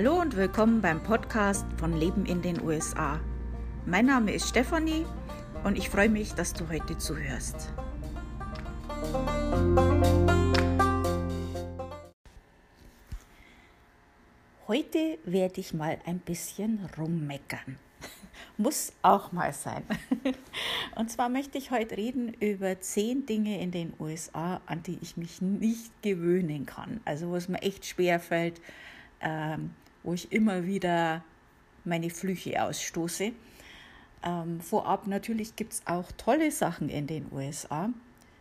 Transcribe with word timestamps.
Hallo 0.00 0.20
und 0.20 0.36
willkommen 0.36 0.80
beim 0.80 1.02
Podcast 1.02 1.66
von 1.76 1.98
Leben 1.98 2.24
in 2.24 2.40
den 2.40 2.62
USA. 2.62 3.18
Mein 3.84 4.06
Name 4.06 4.32
ist 4.32 4.48
Stefanie 4.48 5.04
und 5.64 5.76
ich 5.76 5.88
freue 5.90 6.08
mich, 6.08 6.34
dass 6.34 6.52
du 6.52 6.68
heute 6.68 6.96
zuhörst. 6.98 7.72
Heute 14.68 15.18
werde 15.24 15.60
ich 15.60 15.74
mal 15.74 15.98
ein 16.06 16.20
bisschen 16.20 16.88
rummeckern. 16.96 17.80
Muss 18.56 18.92
auch 19.02 19.32
mal 19.32 19.52
sein. 19.52 19.82
Und 20.94 21.10
zwar 21.10 21.28
möchte 21.28 21.58
ich 21.58 21.72
heute 21.72 21.96
reden 21.96 22.34
über 22.34 22.80
zehn 22.80 23.26
Dinge 23.26 23.60
in 23.60 23.72
den 23.72 23.92
USA, 23.98 24.60
an 24.66 24.84
die 24.84 25.00
ich 25.02 25.16
mich 25.16 25.42
nicht 25.42 25.90
gewöhnen 26.02 26.66
kann. 26.66 27.00
Also 27.04 27.30
wo 27.30 27.34
es 27.34 27.48
mir 27.48 27.62
echt 27.62 27.84
schwer 27.84 28.20
fällt, 28.20 28.60
ähm, 29.20 29.74
wo 30.02 30.14
ich 30.14 30.32
immer 30.32 30.66
wieder 30.66 31.24
meine 31.84 32.10
Flüche 32.10 32.62
ausstoße. 32.62 33.32
Ähm, 34.24 34.60
vorab 34.60 35.06
natürlich 35.06 35.56
gibt 35.56 35.74
es 35.74 35.82
auch 35.86 36.10
tolle 36.12 36.50
Sachen 36.50 36.88
in 36.88 37.06
den 37.06 37.26
USA. 37.32 37.90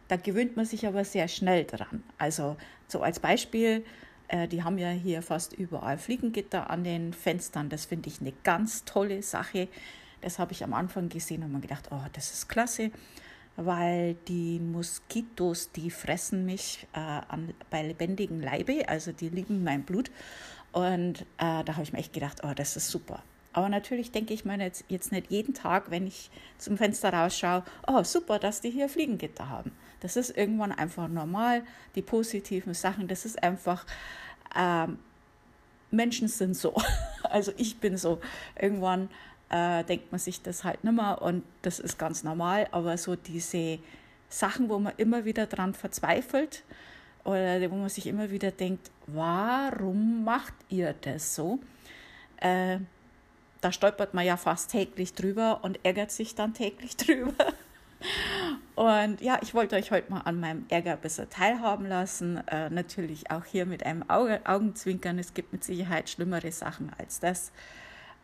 Da 0.08 0.16
gewöhnt 0.16 0.56
man 0.56 0.66
sich 0.66 0.88
aber 0.88 1.04
sehr 1.04 1.28
schnell 1.28 1.66
dran. 1.66 2.04
Also 2.18 2.58
so 2.88 3.02
als 3.02 3.20
Beispiel, 3.20 3.86
äh, 4.28 4.48
die 4.48 4.64
haben 4.64 4.78
ja 4.78 4.90
hier 4.90 5.22
fast 5.22 5.54
überall 5.54 5.98
Fliegengitter 5.98 6.70
an 6.70 6.84
den 6.84 7.14
Fenstern. 7.14 7.70
Das 7.70 7.86
finde 7.86 8.10
ich 8.10 8.22
eine 8.22 8.34
ganz 8.44 8.86
tolle 8.86 9.22
Sache. 9.22 9.68
Das 10.22 10.40
habe 10.40 10.54
ich 10.54 10.64
am 10.64 10.74
Anfang 10.74 11.10
gesehen 11.10 11.44
und 11.44 11.52
mir 11.52 11.60
gedacht, 11.60 11.90
oh, 11.92 12.02
das 12.14 12.32
ist 12.32 12.50
klasse, 12.50 12.92
weil 13.56 14.16
die 14.28 14.60
Moskitos, 14.60 15.72
die 15.72 15.92
fressen 15.92 16.46
mich 16.46 16.88
äh, 16.94 17.00
an, 17.00 17.54
bei 17.70 17.84
lebendigem 17.84 18.42
Leibe, 18.42 18.88
also 18.88 19.12
die 19.12 19.30
lieben 19.30 19.64
mein 19.64 19.84
Blut. 19.84 20.10
Und 20.78 21.22
äh, 21.40 21.64
da 21.64 21.74
habe 21.74 21.82
ich 21.82 21.92
mir 21.92 21.98
echt 21.98 22.14
gedacht, 22.14 22.42
oh, 22.44 22.54
das 22.56 22.78
ist 22.78 22.90
super. 22.90 23.24
Aber 23.52 23.68
natürlich 23.68 24.12
denke 24.12 24.36
ich 24.36 24.46
mir 24.46 24.60
jetzt, 24.60 24.86
jetzt 24.90 25.12
nicht 25.12 25.32
jeden 25.32 25.56
Tag, 25.56 25.90
wenn 25.90 26.06
ich 26.06 26.30
zum 26.60 26.78
Fenster 26.78 27.12
rausschaue, 27.12 27.64
oh, 27.88 28.04
super, 28.04 28.38
dass 28.38 28.62
die 28.62 28.70
hier 28.70 28.88
Fliegengitter 28.88 29.50
haben. 29.50 29.72
Das 30.02 30.16
ist 30.16 30.38
irgendwann 30.38 30.72
einfach 30.72 31.08
normal. 31.08 31.64
Die 31.96 32.04
positiven 32.04 32.76
Sachen, 32.76 33.08
das 33.08 33.26
ist 33.26 33.42
einfach, 33.42 33.88
ähm, 34.56 35.00
Menschen 35.90 36.28
sind 36.28 36.56
so. 36.56 36.76
Also 37.24 37.52
ich 37.58 37.80
bin 37.80 37.98
so. 37.98 38.22
Irgendwann 38.58 39.10
äh, 39.50 39.84
denkt 39.84 40.12
man 40.12 40.20
sich 40.20 40.44
das 40.44 40.64
halt 40.64 40.84
nicht 40.84 40.94
mehr 40.94 41.22
und 41.22 41.44
das 41.64 41.80
ist 41.80 41.98
ganz 41.98 42.24
normal. 42.24 42.68
Aber 42.72 42.98
so 43.00 43.16
diese 43.16 43.80
Sachen, 44.30 44.70
wo 44.70 44.78
man 44.78 44.94
immer 44.98 45.26
wieder 45.26 45.48
dran 45.48 45.74
verzweifelt 45.74 46.64
oder 47.28 47.70
wo 47.70 47.76
man 47.76 47.90
sich 47.90 48.08
immer 48.08 48.32
wieder 48.32 48.52
denkt, 48.52 48.90
warum 49.06 50.24
macht 50.24 50.54
ihr 50.70 50.96
das 51.02 51.36
so? 51.36 51.60
Äh, 52.38 52.80
da 53.60 53.72
stolpert 53.74 54.14
man 54.14 54.26
ja 54.26 54.38
fast 54.38 54.72
täglich 54.72 55.14
drüber 55.14 55.60
und 55.62 55.78
ärgert 55.84 56.12
sich 56.12 56.36
dann 56.36 56.54
täglich 56.54 56.96
drüber. 56.98 57.54
Und 58.76 59.20
ja, 59.20 59.40
ich 59.42 59.54
wollte 59.54 59.76
euch 59.76 59.92
heute 59.92 60.10
mal 60.10 60.22
an 60.22 60.40
meinem 60.40 60.66
Ärger 60.70 60.94
ein 60.94 61.02
bisschen 61.02 61.30
teilhaben 61.30 61.86
lassen. 61.86 62.48
Äh, 62.48 62.70
natürlich 62.70 63.30
auch 63.30 63.44
hier 63.44 63.66
mit 63.66 63.86
einem 63.86 64.10
Auge, 64.10 64.40
Augenzwinkern. 64.46 65.20
Es 65.20 65.34
gibt 65.34 65.52
mit 65.52 65.66
Sicherheit 65.66 66.10
schlimmere 66.10 66.54
Sachen 66.54 66.92
als 66.98 67.20
das. 67.20 67.52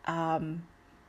Ähm, 0.08 0.62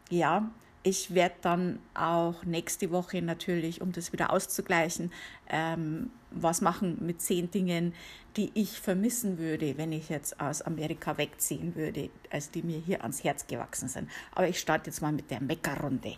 ja, 0.09 0.50
ich 0.86 1.16
werde 1.16 1.36
dann 1.41 1.80
auch 1.95 2.44
nächste 2.44 2.91
Woche 2.91 3.19
natürlich, 3.19 3.81
um 3.81 3.91
das 3.91 4.14
wieder 4.14 4.31
auszugleichen, 4.31 5.11
ähm, 5.50 6.11
was 6.30 6.61
machen 6.61 7.03
mit 7.03 7.22
zehn 7.22 7.50
Dingen, 7.50 7.95
die 8.38 8.52
ich 8.53 8.80
vermissen 8.80 9.39
würde, 9.39 9.80
wenn 9.80 9.91
ich 9.91 10.09
jetzt 10.09 10.39
aus 10.39 10.61
Amerika 10.61 11.17
wegziehen 11.17 11.75
würde, 11.75 12.11
also 12.30 12.52
die 12.53 12.61
mir 12.61 12.78
hier 12.78 13.02
ans 13.02 13.23
Herz 13.23 13.47
gewachsen 13.47 13.89
sind. 13.89 14.11
Aber 14.36 14.47
ich 14.47 14.59
starte 14.59 14.91
jetzt 14.91 15.02
mal 15.02 15.11
mit 15.11 15.31
der 15.31 15.41
Meckerrunde. 15.41 16.17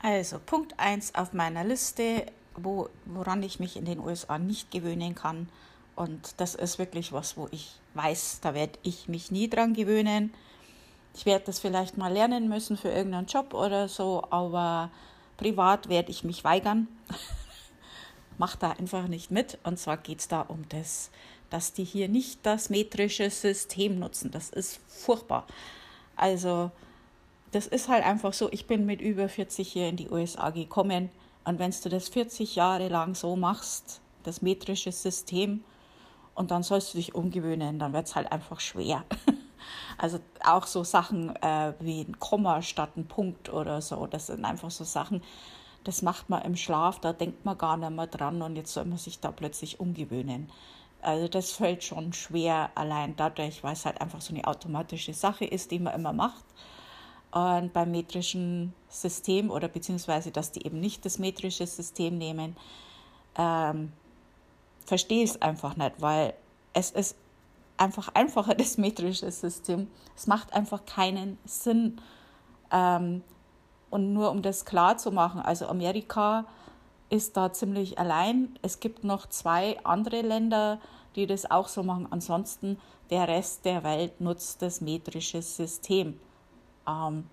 Also 0.00 0.38
Punkt 0.38 0.78
1 0.78 1.16
auf 1.16 1.32
meiner 1.32 1.64
Liste, 1.64 2.26
wo, 2.54 2.88
woran 3.04 3.42
ich 3.42 3.58
mich 3.58 3.76
in 3.76 3.84
den 3.84 3.98
USA 3.98 4.38
nicht 4.38 4.70
gewöhnen 4.70 5.14
kann. 5.14 5.48
Und 5.96 6.34
das 6.36 6.54
ist 6.54 6.78
wirklich 6.78 7.12
was, 7.12 7.36
wo 7.36 7.48
ich 7.50 7.72
weiß, 7.94 8.40
da 8.40 8.54
werde 8.54 8.78
ich 8.82 9.08
mich 9.08 9.32
nie 9.32 9.50
dran 9.50 9.74
gewöhnen. 9.74 10.32
Ich 11.14 11.26
werde 11.26 11.46
das 11.46 11.58
vielleicht 11.58 11.98
mal 11.98 12.12
lernen 12.12 12.48
müssen 12.48 12.76
für 12.76 12.90
irgendeinen 12.90 13.26
Job 13.26 13.52
oder 13.54 13.88
so, 13.88 14.24
aber 14.30 14.90
privat 15.36 15.88
werde 15.88 16.12
ich 16.12 16.22
mich 16.22 16.44
weigern. 16.44 16.86
Mach 18.38 18.54
da 18.54 18.70
einfach 18.70 19.08
nicht 19.08 19.32
mit. 19.32 19.58
Und 19.64 19.80
zwar 19.80 19.96
geht 19.96 20.20
es 20.20 20.28
da 20.28 20.42
um 20.42 20.68
das, 20.68 21.10
dass 21.50 21.72
die 21.72 21.82
hier 21.82 22.08
nicht 22.08 22.46
das 22.46 22.70
metrische 22.70 23.30
System 23.30 23.98
nutzen. 23.98 24.30
Das 24.30 24.50
ist 24.50 24.78
furchtbar. 24.86 25.44
Also 26.14 26.70
das 27.52 27.66
ist 27.66 27.88
halt 27.88 28.04
einfach 28.04 28.32
so, 28.32 28.48
ich 28.52 28.66
bin 28.66 28.86
mit 28.86 29.00
über 29.00 29.28
40 29.28 29.66
hier 29.66 29.88
in 29.88 29.96
die 29.96 30.10
USA 30.10 30.50
gekommen 30.50 31.10
und 31.44 31.58
wenn 31.58 31.70
du 31.70 31.88
das 31.88 32.08
40 32.08 32.56
Jahre 32.56 32.88
lang 32.88 33.14
so 33.14 33.36
machst, 33.36 34.00
das 34.24 34.42
metrische 34.42 34.92
System, 34.92 35.64
und 36.38 36.52
dann 36.52 36.62
sollst 36.62 36.94
du 36.94 36.98
dich 36.98 37.16
umgewöhnen, 37.16 37.80
dann 37.80 37.92
wird 37.92 38.06
es 38.06 38.14
halt 38.14 38.30
einfach 38.30 38.60
schwer. 38.60 39.04
Also 39.98 40.20
auch 40.44 40.66
so 40.66 40.84
Sachen 40.84 41.34
äh, 41.42 41.74
wie 41.80 42.02
ein 42.02 42.20
Komma 42.20 42.62
statt 42.62 42.96
ein 42.96 43.06
Punkt 43.08 43.52
oder 43.52 43.82
so, 43.82 44.06
das 44.06 44.28
sind 44.28 44.44
einfach 44.44 44.70
so 44.70 44.84
Sachen, 44.84 45.22
das 45.82 46.02
macht 46.02 46.30
man 46.30 46.42
im 46.42 46.54
Schlaf, 46.54 47.00
da 47.00 47.12
denkt 47.12 47.44
man 47.44 47.58
gar 47.58 47.76
nicht 47.76 47.90
mehr 47.90 48.06
dran 48.06 48.40
und 48.40 48.54
jetzt 48.54 48.72
soll 48.72 48.84
man 48.84 48.98
sich 48.98 49.18
da 49.18 49.32
plötzlich 49.32 49.80
umgewöhnen. 49.80 50.50
Also 51.02 51.26
das 51.26 51.50
fällt 51.50 51.82
schon 51.82 52.12
schwer 52.12 52.70
allein 52.76 53.16
dadurch, 53.16 53.64
weil 53.64 53.72
es 53.72 53.84
halt 53.84 54.00
einfach 54.00 54.20
so 54.20 54.32
eine 54.32 54.46
automatische 54.46 55.12
Sache 55.12 55.44
ist, 55.44 55.72
die 55.72 55.80
man 55.80 55.94
immer 55.94 56.12
macht. 56.12 56.44
Und 57.30 57.72
beim 57.74 57.90
metrischen 57.90 58.72
System 58.88 59.50
oder 59.50 59.68
beziehungsweise, 59.68 60.30
dass 60.30 60.50
die 60.50 60.64
eben 60.64 60.80
nicht 60.80 61.04
das 61.04 61.18
metrische 61.18 61.66
System 61.66 62.16
nehmen, 62.16 62.56
ähm, 63.36 63.92
verstehe 64.86 65.24
ich 65.24 65.30
es 65.30 65.42
einfach 65.42 65.76
nicht, 65.76 66.00
weil 66.00 66.34
es 66.72 66.90
ist 66.90 67.16
einfach 67.76 68.08
einfacher, 68.14 68.54
das 68.56 68.78
metrische 68.78 69.30
System. 69.30 69.88
Es 70.16 70.26
macht 70.26 70.52
einfach 70.54 70.86
keinen 70.86 71.38
Sinn. 71.44 72.00
Ähm, 72.72 73.22
und 73.90 74.12
nur 74.12 74.30
um 74.30 74.42
das 74.42 74.64
klar 74.64 74.98
zu 74.98 75.12
machen, 75.12 75.40
also 75.40 75.66
Amerika 75.66 76.46
ist 77.10 77.36
da 77.36 77.52
ziemlich 77.52 77.98
allein. 77.98 78.58
Es 78.60 78.80
gibt 78.80 79.04
noch 79.04 79.26
zwei 79.26 79.78
andere 79.84 80.20
Länder, 80.20 80.78
die 81.16 81.26
das 81.26 81.50
auch 81.50 81.68
so 81.68 81.82
machen. 81.82 82.06
Ansonsten 82.10 82.78
der 83.10 83.28
Rest 83.28 83.64
der 83.64 83.84
Welt 83.84 84.20
nutzt 84.20 84.60
das 84.60 84.80
metrische 84.80 85.40
System 85.40 86.20
ähm, 86.88 87.26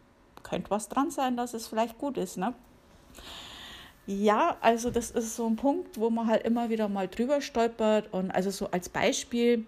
könnte 0.44 0.70
was 0.70 0.90
dran 0.90 1.10
sein, 1.10 1.38
dass 1.38 1.54
es 1.54 1.68
vielleicht 1.68 1.98
gut 1.98 2.18
ist. 2.18 2.38
Ne? 2.38 2.54
Ja, 4.06 4.58
also 4.62 4.92
das 4.92 5.12
ist 5.12 5.36
so 5.36 5.48
ein 5.48 5.56
Punkt, 5.56 6.00
wo 6.00 6.10
man 6.10 6.28
halt 6.28 6.44
immer 6.44 6.70
wieder 6.70 6.88
mal 6.88 7.08
drüber 7.08 7.42
stolpert. 7.42 8.14
Und 8.14 8.32
also 8.32 8.52
so 8.52 8.70
als 8.70 8.90
Beispiel, 8.90 9.66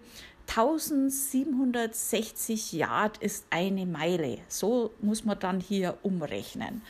1760 0.48 2.72
Yard 2.72 3.18
ist 3.18 3.46
eine 3.50 3.84
Meile. 3.84 4.38
So 4.48 4.94
muss 5.00 5.24
man 5.24 5.38
dann 5.38 5.60
hier 5.60 5.98
umrechnen. 6.02 6.80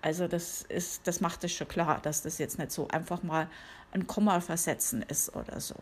Also 0.00 0.28
das 0.28 0.62
ist, 0.62 1.06
das 1.06 1.20
macht 1.20 1.44
es 1.44 1.52
schon 1.52 1.68
klar, 1.68 2.00
dass 2.02 2.22
das 2.22 2.38
jetzt 2.38 2.58
nicht 2.58 2.72
so 2.72 2.88
einfach 2.88 3.22
mal 3.22 3.50
ein 3.92 4.06
Komma 4.06 4.40
versetzen 4.40 5.02
ist 5.02 5.36
oder 5.36 5.60
so. 5.60 5.74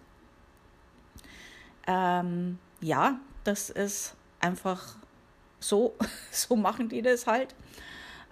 Ähm, 1.87 2.59
ja, 2.81 3.21
das 3.45 3.71
ist 3.71 4.17
einfach 4.41 4.97
so, 5.61 5.95
so 6.31 6.57
machen 6.57 6.89
die 6.89 7.03
das 7.03 7.27
halt. 7.27 7.55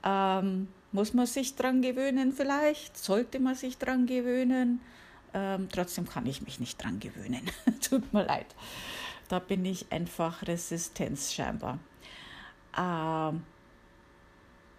Ähm, 0.05 0.69
muss 0.91 1.13
man 1.13 1.27
sich 1.27 1.55
dran 1.55 1.83
gewöhnen 1.83 2.33
vielleicht? 2.33 2.97
Sollte 2.97 3.39
man 3.41 3.55
sich 3.55 3.79
dran 3.79 4.07
gewöhnen? 4.07 4.81
Ähm, 5.35 5.69
trotzdem 5.71 6.09
kann 6.09 6.27
ich 6.27 6.43
mich 6.43 6.59
nicht 6.59 6.83
dran 6.83 6.99
gewöhnen. 6.99 7.43
Tut 7.89 8.13
mir 8.13 8.25
leid. 8.25 8.47
Da 9.29 9.39
bin 9.39 9.65
ich 9.65 9.93
einfach 9.93 10.47
Resistenz 10.47 11.33
scheinbar. 11.33 11.79
Ähm, 12.77 13.43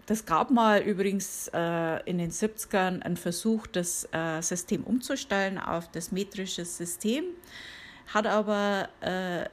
das 0.07 0.25
gab 0.25 0.49
mal 0.49 0.81
übrigens 0.81 1.51
äh, 1.53 2.03
in 2.09 2.17
den 2.17 2.31
70ern 2.31 3.03
einen 3.03 3.15
Versuch, 3.15 3.67
das 3.67 4.09
äh, 4.11 4.41
System 4.41 4.83
umzustellen 4.83 5.59
auf 5.59 5.87
das 5.91 6.11
metrische 6.11 6.65
System, 6.65 7.25
hat 8.11 8.25
aber 8.25 8.89
äh, 9.01 9.45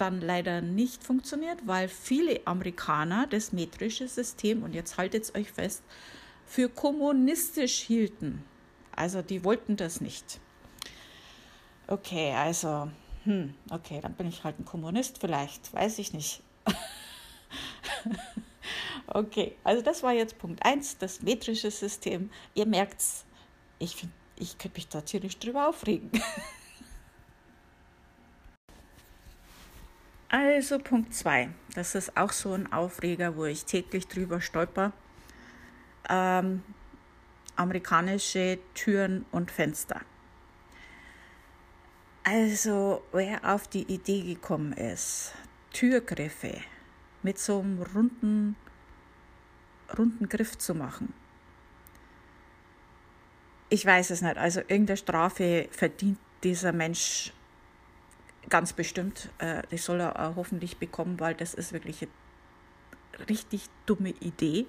dann 0.00 0.20
leider 0.20 0.60
nicht 0.60 1.04
funktioniert, 1.04 1.66
weil 1.66 1.88
viele 1.88 2.40
Amerikaner 2.46 3.26
das 3.26 3.52
metrische 3.52 4.08
System, 4.08 4.62
und 4.62 4.74
jetzt 4.74 4.96
haltet 4.96 5.34
euch 5.36 5.50
fest, 5.50 5.82
für 6.46 6.68
kommunistisch 6.68 7.80
hielten. 7.80 8.42
Also 8.96 9.22
die 9.22 9.44
wollten 9.44 9.76
das 9.76 10.00
nicht. 10.00 10.40
Okay, 11.86 12.32
also, 12.32 12.90
hm, 13.24 13.54
okay, 13.70 14.00
dann 14.00 14.14
bin 14.14 14.28
ich 14.28 14.44
halt 14.44 14.58
ein 14.58 14.64
Kommunist 14.64 15.18
vielleicht, 15.18 15.72
weiß 15.72 15.98
ich 15.98 16.12
nicht. 16.12 16.42
okay, 19.06 19.56
also 19.64 19.82
das 19.82 20.02
war 20.02 20.12
jetzt 20.12 20.38
Punkt 20.38 20.64
1, 20.64 20.98
das 20.98 21.22
metrische 21.22 21.70
System. 21.70 22.30
Ihr 22.54 22.66
merkt's, 22.66 23.24
ich, 23.78 24.06
ich 24.36 24.58
könnte 24.58 24.76
mich 24.76 24.88
da 24.88 25.00
tierisch 25.00 25.38
drüber 25.38 25.68
aufregen. 25.68 26.10
also 30.28 30.78
Punkt 30.78 31.14
2, 31.14 31.50
das 31.74 31.94
ist 31.94 32.16
auch 32.16 32.32
so 32.32 32.52
ein 32.52 32.72
Aufreger, 32.72 33.36
wo 33.36 33.44
ich 33.44 33.64
täglich 33.64 34.06
drüber 34.06 34.40
stolper. 34.40 34.92
Ähm, 36.08 36.62
amerikanische 37.56 38.58
Türen 38.74 39.24
und 39.32 39.50
Fenster. 39.50 40.00
Also, 42.24 43.02
wer 43.12 43.54
auf 43.54 43.68
die 43.68 43.90
Idee 43.90 44.22
gekommen 44.22 44.74
ist, 44.74 45.32
Türgriffe 45.72 46.60
mit 47.22 47.38
so 47.38 47.60
einem 47.60 47.82
runden, 47.82 48.56
runden 49.96 50.28
Griff 50.28 50.58
zu 50.58 50.74
machen. 50.74 51.14
Ich 53.70 53.84
weiß 53.84 54.10
es 54.10 54.22
nicht. 54.22 54.36
Also 54.36 54.60
irgendeine 54.60 54.96
Strafe 54.96 55.68
verdient 55.70 56.18
dieser 56.42 56.72
Mensch 56.72 57.32
ganz 58.48 58.72
bestimmt. 58.72 59.30
Äh, 59.38 59.62
die 59.70 59.78
soll 59.78 60.00
er 60.00 60.34
hoffentlich 60.36 60.78
bekommen, 60.78 61.20
weil 61.20 61.34
das 61.34 61.54
ist 61.54 61.72
wirklich 61.72 62.02
eine 62.02 63.28
richtig 63.28 63.66
dumme 63.86 64.10
Idee. 64.20 64.66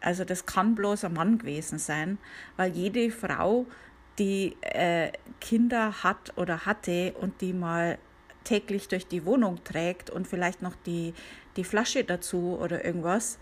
Also 0.00 0.24
das 0.24 0.46
kann 0.46 0.74
bloß 0.74 1.04
ein 1.04 1.14
Mann 1.14 1.38
gewesen 1.38 1.78
sein, 1.78 2.18
weil 2.56 2.72
jede 2.72 3.10
Frau, 3.10 3.66
die 4.18 4.56
äh, 4.60 5.12
Kinder 5.40 6.02
hat 6.02 6.32
oder 6.36 6.64
hatte 6.66 7.14
und 7.20 7.40
die 7.40 7.52
mal 7.52 7.98
täglich 8.44 8.88
durch 8.88 9.06
die 9.06 9.24
Wohnung 9.24 9.62
trägt 9.64 10.08
und 10.10 10.26
vielleicht 10.26 10.62
noch 10.62 10.74
die, 10.86 11.12
die 11.56 11.64
Flasche 11.64 12.04
dazu 12.04 12.58
oder 12.60 12.84
irgendwas, 12.84 13.38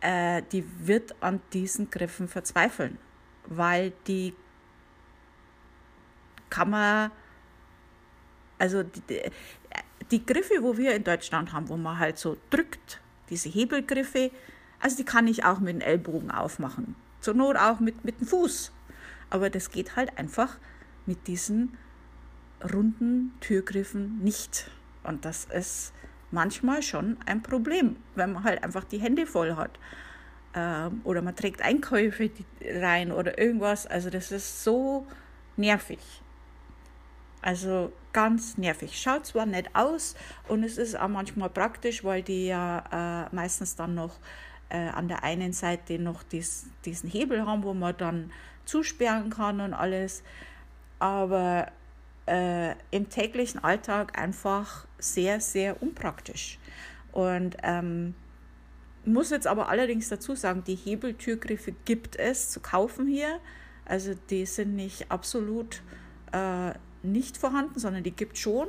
äh, 0.00 0.42
die 0.52 0.64
wird 0.86 1.14
an 1.20 1.40
diesen 1.52 1.90
Griffen 1.90 2.28
verzweifeln, 2.28 2.98
weil 3.46 3.92
die 4.06 4.34
kann 6.50 6.70
man, 6.70 7.10
also 8.58 8.82
die, 8.82 9.22
die 10.10 10.24
Griffe, 10.24 10.54
wo 10.62 10.76
wir 10.76 10.94
in 10.94 11.04
Deutschland 11.04 11.52
haben, 11.52 11.68
wo 11.68 11.76
man 11.76 11.98
halt 11.98 12.18
so 12.18 12.36
drückt, 12.50 13.00
diese 13.30 13.48
Hebelgriffe, 13.48 14.30
also 14.80 14.96
die 14.96 15.04
kann 15.04 15.26
ich 15.26 15.44
auch 15.44 15.58
mit 15.58 15.74
dem 15.74 15.80
Ellbogen 15.80 16.30
aufmachen. 16.30 16.94
Zur 17.20 17.34
Not 17.34 17.56
auch 17.56 17.80
mit, 17.80 18.04
mit 18.04 18.20
dem 18.20 18.26
Fuß. 18.26 18.72
Aber 19.30 19.50
das 19.50 19.70
geht 19.70 19.96
halt 19.96 20.16
einfach 20.18 20.58
mit 21.06 21.26
diesen 21.26 21.76
runden 22.72 23.34
Türgriffen 23.40 24.22
nicht. 24.22 24.70
Und 25.02 25.24
das 25.24 25.46
ist 25.46 25.92
manchmal 26.30 26.82
schon 26.82 27.16
ein 27.26 27.42
Problem, 27.42 27.96
wenn 28.14 28.32
man 28.32 28.44
halt 28.44 28.62
einfach 28.62 28.84
die 28.84 28.98
Hände 28.98 29.26
voll 29.26 29.56
hat. 29.56 29.78
Ähm, 30.54 31.00
oder 31.04 31.22
man 31.22 31.36
trägt 31.36 31.62
Einkäufe 31.62 32.30
rein 32.62 33.12
oder 33.12 33.38
irgendwas. 33.38 33.86
Also 33.86 34.10
das 34.10 34.32
ist 34.32 34.62
so 34.62 35.06
nervig. 35.56 35.98
Also 37.46 37.92
ganz 38.12 38.58
nervig. 38.58 39.00
Schaut 39.00 39.26
zwar 39.26 39.46
nett 39.46 39.68
aus 39.72 40.16
und 40.48 40.64
es 40.64 40.78
ist 40.78 40.98
auch 40.98 41.06
manchmal 41.06 41.48
praktisch, 41.48 42.02
weil 42.02 42.24
die 42.24 42.48
ja 42.48 43.28
äh, 43.30 43.32
meistens 43.32 43.76
dann 43.76 43.94
noch 43.94 44.18
äh, 44.68 44.88
an 44.88 45.06
der 45.06 45.22
einen 45.22 45.52
Seite 45.52 46.00
noch 46.00 46.24
dies, 46.24 46.66
diesen 46.84 47.08
Hebel 47.08 47.46
haben, 47.46 47.62
wo 47.62 47.72
man 47.72 47.96
dann 47.96 48.32
zusperren 48.64 49.30
kann 49.30 49.60
und 49.60 49.74
alles. 49.74 50.24
Aber 50.98 51.68
äh, 52.26 52.72
im 52.90 53.10
täglichen 53.10 53.62
Alltag 53.62 54.18
einfach 54.18 54.88
sehr, 54.98 55.38
sehr 55.38 55.80
unpraktisch. 55.80 56.58
Und 57.12 57.58
ähm, 57.62 58.16
muss 59.04 59.30
jetzt 59.30 59.46
aber 59.46 59.68
allerdings 59.68 60.08
dazu 60.08 60.34
sagen, 60.34 60.64
die 60.64 60.74
Hebeltürgriffe 60.74 61.70
gibt 61.84 62.16
es 62.16 62.50
zu 62.50 62.58
kaufen 62.58 63.06
hier. 63.06 63.38
Also 63.84 64.14
die 64.30 64.46
sind 64.46 64.74
nicht 64.74 65.12
absolut 65.12 65.80
äh, 66.32 66.72
nicht 67.12 67.36
vorhanden, 67.36 67.78
sondern 67.78 68.02
die 68.02 68.12
gibt 68.12 68.38
schon. 68.38 68.68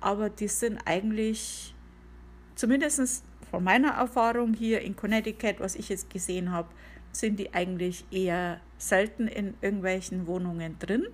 Aber 0.00 0.30
die 0.30 0.48
sind 0.48 0.78
eigentlich, 0.84 1.74
zumindest 2.54 3.24
von 3.50 3.64
meiner 3.64 3.92
Erfahrung 3.92 4.54
hier 4.54 4.80
in 4.82 4.96
Connecticut, 4.96 5.60
was 5.60 5.74
ich 5.74 5.88
jetzt 5.88 6.10
gesehen 6.10 6.52
habe, 6.52 6.68
sind 7.12 7.38
die 7.38 7.54
eigentlich 7.54 8.04
eher 8.10 8.60
selten 8.76 9.26
in 9.26 9.54
irgendwelchen 9.60 10.26
Wohnungen 10.26 10.78
drin. 10.78 11.06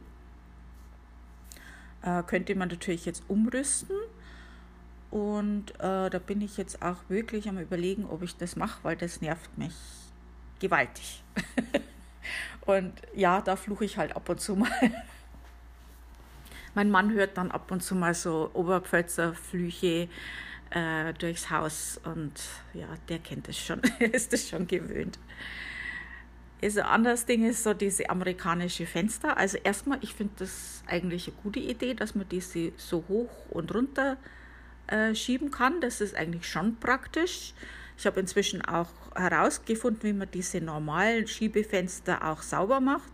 Äh, 2.03 2.23
könnte 2.25 2.55
man 2.55 2.69
natürlich 2.69 3.07
jetzt 3.07 3.23
umrüsten. 3.29 3.97
Und 5.11 5.71
äh, 5.77 6.11
da 6.11 6.19
bin 6.19 6.41
ich 6.41 6.57
jetzt 6.57 6.83
auch 6.83 6.97
wirklich 7.09 7.49
am 7.49 7.59
Überlegen, 7.59 8.05
ob 8.05 8.23
ich 8.23 8.37
das 8.37 8.57
mache, 8.57 8.81
weil 8.83 8.97
das 8.97 9.21
nervt 9.21 9.57
mich 9.57 9.75
gewaltig. 10.59 11.23
und 12.67 12.93
ja, 13.15 13.41
da 13.41 13.55
fluche 13.57 13.85
ich 13.85 13.97
halt 13.97 14.17
ab 14.17 14.29
und 14.29 14.41
zu 14.41 14.57
mal. 14.57 14.71
mein 16.75 16.91
Mann 16.91 17.13
hört 17.13 17.37
dann 17.39 17.51
ab 17.51 17.71
und 17.71 17.83
zu 17.83 17.95
mal 17.95 18.15
so 18.15 18.51
Oberpfälzer 18.53 19.35
Flüche 19.35 20.09
äh, 20.71 21.13
durchs 21.15 21.51
Haus 21.51 22.01
und 22.05 22.33
ja, 22.73 22.89
der 23.09 23.19
kennt 23.19 23.49
es 23.49 23.59
schon, 23.59 23.81
ist 23.99 24.33
es 24.33 24.49
schon 24.49 24.67
gewöhnt. 24.67 25.19
Also 26.63 26.81
anderes 26.81 27.27
Ding 27.27 27.47
ist 27.49 27.63
so 27.63 27.75
diese 27.75 28.09
amerikanische 28.09 28.87
Fenster. 28.87 29.37
Also 29.37 29.59
erstmal, 29.63 29.99
ich 30.01 30.15
finde 30.15 30.33
das 30.39 30.83
eigentlich 30.87 31.29
eine 31.29 31.37
gute 31.43 31.61
Idee, 31.61 31.93
dass 31.93 32.15
man 32.15 32.27
diese 32.29 32.73
so 32.79 33.05
hoch 33.09 33.29
und 33.51 33.75
runter 33.75 34.17
äh, 34.87 35.15
schieben 35.15 35.51
kann. 35.51 35.83
Das 35.83 36.01
ist 36.01 36.17
eigentlich 36.17 36.49
schon 36.49 36.77
praktisch. 36.77 37.53
Ich 37.99 38.07
habe 38.07 38.19
inzwischen 38.19 38.63
auch 38.65 38.89
herausgefunden, 39.15 40.03
wie 40.05 40.13
man 40.15 40.31
diese 40.31 40.61
normalen 40.61 41.27
Schiebefenster 41.27 42.25
auch 42.25 42.41
sauber 42.41 42.81
macht. 42.81 43.13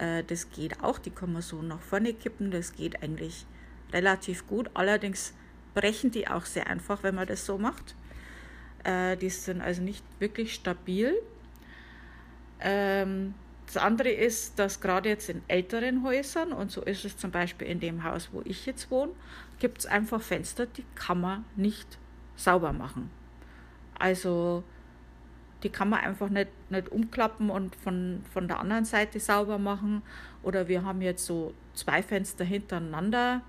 Äh, 0.00 0.24
das 0.24 0.50
geht 0.50 0.82
auch, 0.82 0.98
die 0.98 1.10
kann 1.10 1.32
man 1.32 1.42
so 1.42 1.62
nach 1.62 1.80
vorne 1.80 2.14
kippen. 2.14 2.50
Das 2.50 2.72
geht 2.72 3.02
eigentlich 3.02 3.46
relativ 3.92 4.46
gut. 4.46 4.70
Allerdings 4.74 5.34
brechen 5.74 6.10
die 6.10 6.26
auch 6.26 6.44
sehr 6.46 6.66
einfach, 6.66 7.02
wenn 7.02 7.14
man 7.14 7.26
das 7.26 7.44
so 7.46 7.58
macht. 7.58 7.94
Äh, 8.84 9.16
die 9.16 9.30
sind 9.30 9.60
also 9.60 9.82
nicht 9.82 10.04
wirklich 10.18 10.54
stabil. 10.54 11.14
Ähm, 12.60 13.34
das 13.66 13.76
andere 13.76 14.10
ist, 14.10 14.58
dass 14.58 14.80
gerade 14.80 15.10
jetzt 15.10 15.28
in 15.28 15.42
älteren 15.46 16.02
Häusern, 16.02 16.52
und 16.52 16.72
so 16.72 16.82
ist 16.82 17.04
es 17.04 17.16
zum 17.16 17.30
Beispiel 17.30 17.68
in 17.68 17.78
dem 17.78 18.02
Haus, 18.02 18.30
wo 18.32 18.42
ich 18.44 18.66
jetzt 18.66 18.90
wohne, 18.90 19.12
gibt 19.60 19.78
es 19.78 19.86
einfach 19.86 20.20
Fenster, 20.20 20.66
die 20.66 20.84
kann 20.96 21.20
man 21.20 21.44
nicht 21.54 21.98
sauber 22.34 22.72
machen. 22.72 23.10
Also 23.96 24.64
die 25.62 25.68
kann 25.68 25.90
man 25.90 26.00
einfach 26.00 26.28
nicht, 26.28 26.48
nicht 26.70 26.90
umklappen 26.90 27.50
und 27.50 27.76
von, 27.76 28.22
von 28.32 28.48
der 28.48 28.60
anderen 28.60 28.84
Seite 28.84 29.20
sauber 29.20 29.58
machen. 29.58 30.02
Oder 30.42 30.68
wir 30.68 30.84
haben 30.84 31.02
jetzt 31.02 31.26
so 31.26 31.54
zwei 31.74 32.02
Fenster 32.02 32.44
hintereinander. 32.44 33.42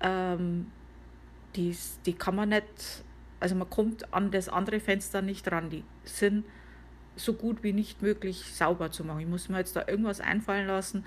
Ähm, 0.00 0.70
die, 1.56 1.76
die 2.06 2.12
kann 2.14 2.36
man 2.36 2.50
nicht, 2.50 3.04
also 3.40 3.54
man 3.54 3.68
kommt 3.68 4.12
an 4.14 4.30
das 4.30 4.48
andere 4.48 4.80
Fenster 4.80 5.22
nicht 5.22 5.50
ran. 5.50 5.70
Die 5.70 5.84
sind 6.04 6.44
so 7.16 7.34
gut 7.34 7.62
wie 7.62 7.72
nicht 7.72 8.00
möglich 8.00 8.54
sauber 8.54 8.90
zu 8.90 9.04
machen. 9.04 9.20
Ich 9.20 9.26
muss 9.26 9.48
mir 9.48 9.58
jetzt 9.58 9.76
da 9.76 9.84
irgendwas 9.86 10.20
einfallen 10.20 10.66
lassen, 10.66 11.04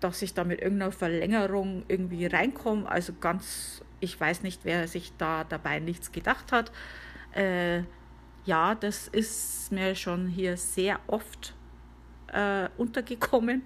dass 0.00 0.22
ich 0.22 0.34
da 0.34 0.44
mit 0.44 0.60
irgendeiner 0.60 0.92
Verlängerung 0.92 1.84
irgendwie 1.88 2.26
reinkomme. 2.26 2.88
Also 2.88 3.14
ganz, 3.18 3.82
ich 4.00 4.18
weiß 4.20 4.42
nicht, 4.42 4.64
wer 4.64 4.86
sich 4.88 5.12
da 5.16 5.44
dabei 5.44 5.80
nichts 5.80 6.12
gedacht 6.12 6.52
hat. 6.52 6.70
Äh, 7.32 7.82
ja, 8.44 8.74
das 8.74 9.08
ist 9.08 9.70
mir 9.72 9.94
schon 9.94 10.28
hier 10.28 10.56
sehr 10.56 11.00
oft 11.06 11.54
äh, 12.32 12.68
untergekommen. 12.76 13.64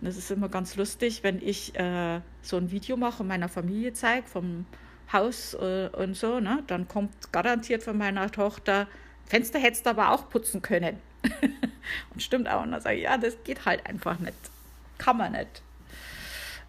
Das 0.00 0.16
ist 0.16 0.30
immer 0.30 0.48
ganz 0.48 0.76
lustig, 0.76 1.22
wenn 1.22 1.40
ich 1.40 1.78
äh, 1.78 2.20
so 2.42 2.56
ein 2.56 2.70
Video 2.70 2.96
mache 2.96 3.22
und 3.22 3.28
meiner 3.28 3.48
Familie 3.48 3.92
zeige 3.92 4.26
vom 4.26 4.66
Haus 5.12 5.54
äh, 5.54 5.88
und 5.92 6.16
so, 6.16 6.40
ne? 6.40 6.62
dann 6.66 6.88
kommt 6.88 7.32
garantiert 7.32 7.82
von 7.82 7.96
meiner 7.96 8.30
Tochter, 8.30 8.88
Fenster 9.26 9.58
hättest 9.58 9.86
du 9.86 9.90
aber 9.90 10.12
auch 10.12 10.28
putzen 10.28 10.62
können. 10.62 10.98
und 12.12 12.22
stimmt 12.22 12.48
auch. 12.48 12.62
Und 12.62 12.72
dann 12.72 12.80
sage 12.80 12.96
ich, 12.96 13.02
ja, 13.02 13.18
das 13.18 13.36
geht 13.44 13.64
halt 13.64 13.84
einfach 13.86 14.18
nicht. 14.18 14.34
Kann 14.98 15.16
man 15.16 15.32
nicht. 15.32 15.62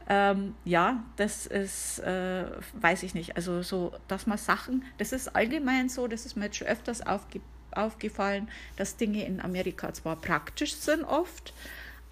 Ähm, 0.10 0.56
ja, 0.64 1.04
das 1.18 1.46
ist, 1.48 2.00
äh, 2.00 2.46
weiß 2.74 3.04
ich 3.04 3.14
nicht. 3.14 3.36
Also 3.36 3.62
so, 3.62 3.94
dass 4.08 4.26
man 4.26 4.38
Sachen, 4.38 4.86
das 4.98 5.12
ist 5.12 5.36
allgemein 5.36 5.90
so, 5.90 6.08
das 6.08 6.26
ist 6.26 6.38
mir 6.38 6.46
jetzt 6.46 6.58
schon 6.58 6.68
öfters 6.68 7.06
aufge 7.06 7.42
aufgefallen, 7.72 8.50
dass 8.78 8.96
Dinge 8.96 9.26
in 9.26 9.40
Amerika 9.40 9.94
zwar 9.94 10.16
praktisch 10.16 10.74
sind 10.74 11.04
oft, 11.04 11.54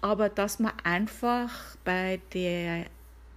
aber 0.00 0.28
dass 0.28 0.60
man 0.60 0.72
einfach 0.84 1.76
bei 1.84 2.20
der 2.34 2.86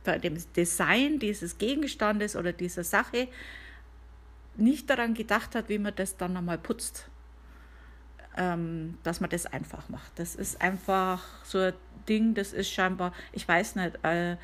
bei 0.03 0.17
dem 0.19 0.37
Design 0.53 1.19
dieses 1.19 1.57
Gegenstandes 1.57 2.35
oder 2.35 2.53
dieser 2.53 2.83
Sache 2.83 3.29
nicht 4.55 4.89
daran 4.89 5.13
gedacht 5.13 5.55
hat, 5.55 5.69
wie 5.69 5.79
man 5.79 5.95
das 5.95 6.17
dann 6.17 6.33
nochmal 6.33 6.57
putzt. 6.57 7.09
Ähm, 8.37 8.97
dass 9.03 9.21
man 9.21 9.29
das 9.29 9.45
einfach 9.45 9.89
macht. 9.89 10.17
Das 10.17 10.35
ist 10.35 10.61
einfach 10.61 11.23
so 11.43 11.57
ein 11.57 11.73
Ding, 12.09 12.33
das 12.33 12.53
ist 12.53 12.71
scheinbar, 12.71 13.13
ich 13.31 13.47
weiß 13.47 13.75
nicht, 13.75 14.03
äh, 14.03 14.37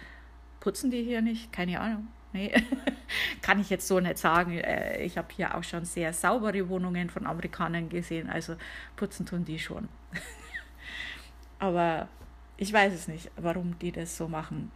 putzen 0.60 0.91
die 0.91 1.03
hier 1.03 1.22
nicht? 1.22 1.51
Keine 1.51 1.79
Ahnung. 1.79 2.07
Nee, 2.34 2.53
kann 3.41 3.62
ich 3.62 3.69
jetzt 3.69 3.88
so 3.88 4.00
nicht 4.00 4.17
sagen. 4.17 4.57
Äh, 4.57 5.01
ich 5.03 5.17
habe 5.17 5.27
hier 5.34 5.55
auch 5.55 5.63
schon 5.63 5.86
sehr 5.86 6.12
saubere 6.12 6.67
Wohnungen 6.67 7.10
von 7.10 7.25
Amerikanern 7.25 7.88
gesehen, 7.88 8.29
also 8.29 8.55
putzen 8.95 9.25
tun 9.25 9.45
die 9.45 9.57
schon. 9.57 9.88
Aber 11.60 12.10
ich 12.57 12.74
weiß 12.74 12.93
es 12.93 13.07
nicht, 13.07 13.31
warum 13.38 13.79
die 13.79 13.91
das 13.91 14.17
so 14.17 14.27
machen. 14.27 14.72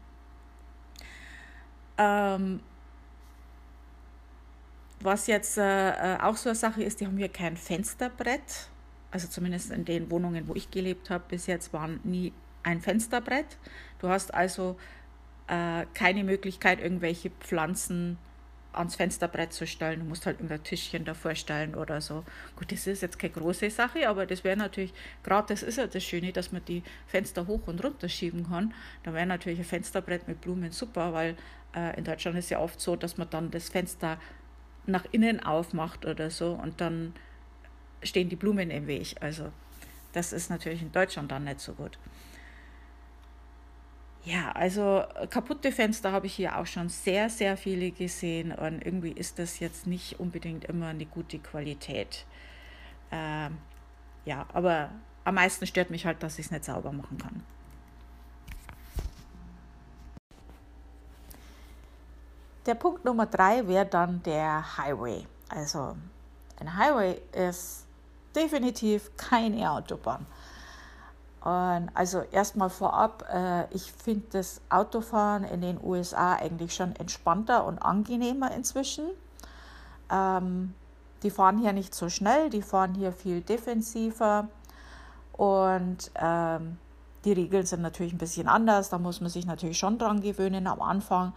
Ähm, 1.98 2.62
was 5.02 5.28
jetzt 5.28 5.58
äh, 5.58 6.16
äh, 6.16 6.20
auch 6.22 6.38
so 6.38 6.50
eine 6.50 6.56
Sache 6.56 6.84
ist, 6.84 7.02
die 7.02 7.08
haben 7.08 7.18
hier 7.18 7.30
kein 7.30 7.58
Fensterbrett. 7.58 8.70
Also 9.12 9.28
zumindest 9.28 9.72
in 9.72 9.86
den 9.86 10.10
Wohnungen, 10.12 10.48
wo 10.48 10.56
ich 10.56 10.72
gelebt 10.72 11.10
habe, 11.10 11.24
bis 11.28 11.48
jetzt 11.48 11.74
waren 11.74 12.00
nie 12.04 12.32
ein 12.64 12.82
Fensterbrett. 12.82 13.58
Du 14.00 14.10
hast 14.10 14.34
also 14.34 14.78
äh, 15.48 15.86
keine 15.94 16.24
Möglichkeit, 16.24 16.80
irgendwelche 16.82 17.32
Pflanzen 17.32 18.18
ans 18.72 18.96
Fensterbrett 18.96 19.52
zu 19.52 19.66
stellen. 19.66 20.00
Du 20.00 20.06
musst 20.06 20.26
halt 20.26 20.38
irgendein 20.38 20.64
Tischchen 20.64 21.04
davor 21.04 21.36
stellen 21.36 21.76
oder 21.76 22.02
so. 22.02 22.24
Gut, 22.56 22.72
das 22.72 22.86
ist 22.88 23.02
jetzt 23.02 23.18
keine 23.18 23.34
große 23.34 23.70
Sache, 23.70 24.08
aber 24.08 24.26
das 24.26 24.44
wäre 24.44 24.58
natürlich, 24.58 24.94
gerade 25.24 25.48
das 25.48 25.64
ist 25.64 25.78
ja 25.78 25.88
das 25.88 26.04
Schöne, 26.04 26.32
dass 26.32 26.52
man 26.52 26.64
die 26.66 26.84
Fenster 27.08 27.48
hoch 27.48 27.68
und 27.68 27.84
runter 27.84 28.08
schieben 28.08 28.48
kann. 28.48 28.74
Da 29.04 29.14
wäre 29.14 29.26
natürlich 29.26 29.60
ein 29.60 29.66
Fensterbrett 29.66 30.28
mit 30.28 30.42
Blumen 30.42 30.72
super, 30.72 31.14
weil 31.14 31.36
äh, 31.76 31.98
in 31.98 32.04
Deutschland 32.04 32.38
ist 32.38 32.50
ja 32.50 32.60
oft 32.60 32.80
so, 32.80 32.96
dass 32.96 33.18
man 33.18 33.30
dann 33.30 33.52
das 33.52 33.70
Fenster 33.70 34.20
nach 34.86 35.06
innen 35.12 35.40
aufmacht 35.40 36.06
oder 36.06 36.30
so 36.30 36.54
und 36.54 36.80
dann 36.80 37.14
stehen 38.04 38.30
die 38.30 38.36
Blumen 38.36 38.72
im 38.72 38.88
Weg. 38.88 39.16
Also 39.20 39.52
das 40.14 40.34
ist 40.34 40.50
natürlich 40.50 40.82
in 40.82 40.92
Deutschland 40.92 41.32
dann 41.32 41.44
nicht 41.44 41.60
so 41.60 41.74
gut. 41.74 41.98
Ja, 44.26 44.52
also 44.52 45.04
kaputte 45.30 45.72
Fenster 45.72 46.12
habe 46.12 46.28
ich 46.28 46.36
hier 46.36 46.58
auch 46.58 46.66
schon 46.66 46.90
sehr, 46.90 47.30
sehr 47.30 47.56
viele 47.58 47.92
gesehen 47.92 48.52
und 48.52 48.86
irgendwie 48.86 49.12
ist 49.12 49.40
das 49.40 49.60
jetzt 49.60 49.88
nicht 49.88 50.20
unbedingt 50.20 50.66
immer 50.66 50.88
eine 50.88 51.06
gute 51.06 51.40
Qualität. 51.40 52.26
Ähm, 53.12 53.58
ja, 54.26 54.46
aber 54.54 54.90
am 55.24 55.36
meisten 55.36 55.66
stört 55.66 55.90
mich 55.90 56.06
halt, 56.06 56.22
dass 56.22 56.38
ich 56.38 56.46
es 56.46 56.52
nicht 56.52 56.66
sauber 56.66 56.92
machen 56.92 57.18
kann. 57.18 57.44
Der 62.66 62.76
Punkt 62.76 63.06
Nummer 63.06 63.26
drei 63.26 63.68
wäre 63.68 63.86
dann 63.86 64.22
der 64.24 64.78
Highway. 64.78 65.26
Also 65.48 65.96
ein 66.60 66.78
Highway 66.78 67.20
ist 67.32 67.88
definitiv 68.36 69.10
keine 69.18 69.72
Autobahn. 69.72 70.26
Und 71.44 71.90
also 71.94 72.22
erstmal 72.32 72.70
vorab, 72.70 73.26
äh, 73.32 73.74
ich 73.74 73.92
finde 73.92 74.26
das 74.32 74.62
Autofahren 74.70 75.46
in 75.46 75.62
den 75.62 75.80
USA 75.82 76.34
eigentlich 76.34 76.76
schon 76.76 76.96
entspannter 76.98 77.66
und 77.66 77.80
angenehmer 77.80 78.52
inzwischen. 78.52 79.06
Ähm, 80.12 80.74
die 81.24 81.30
fahren 81.30 81.58
hier 81.58 81.72
nicht 81.72 81.96
so 81.96 82.10
schnell, 82.10 82.50
die 82.50 82.62
fahren 82.62 82.94
hier 82.94 83.12
viel 83.14 83.42
defensiver 83.42 84.48
und 85.34 86.12
ähm, 86.16 86.78
die 87.26 87.34
Regeln 87.34 87.66
sind 87.66 87.82
natürlich 87.82 88.14
ein 88.14 88.18
bisschen 88.18 88.48
anders. 88.48 88.90
Da 88.90 88.98
muss 88.98 89.22
man 89.22 89.30
sich 89.30 89.46
natürlich 89.46 89.78
schon 89.78 89.98
dran 89.98 90.22
gewöhnen 90.22 90.68
am 90.68 90.82
Anfang. 90.82 91.34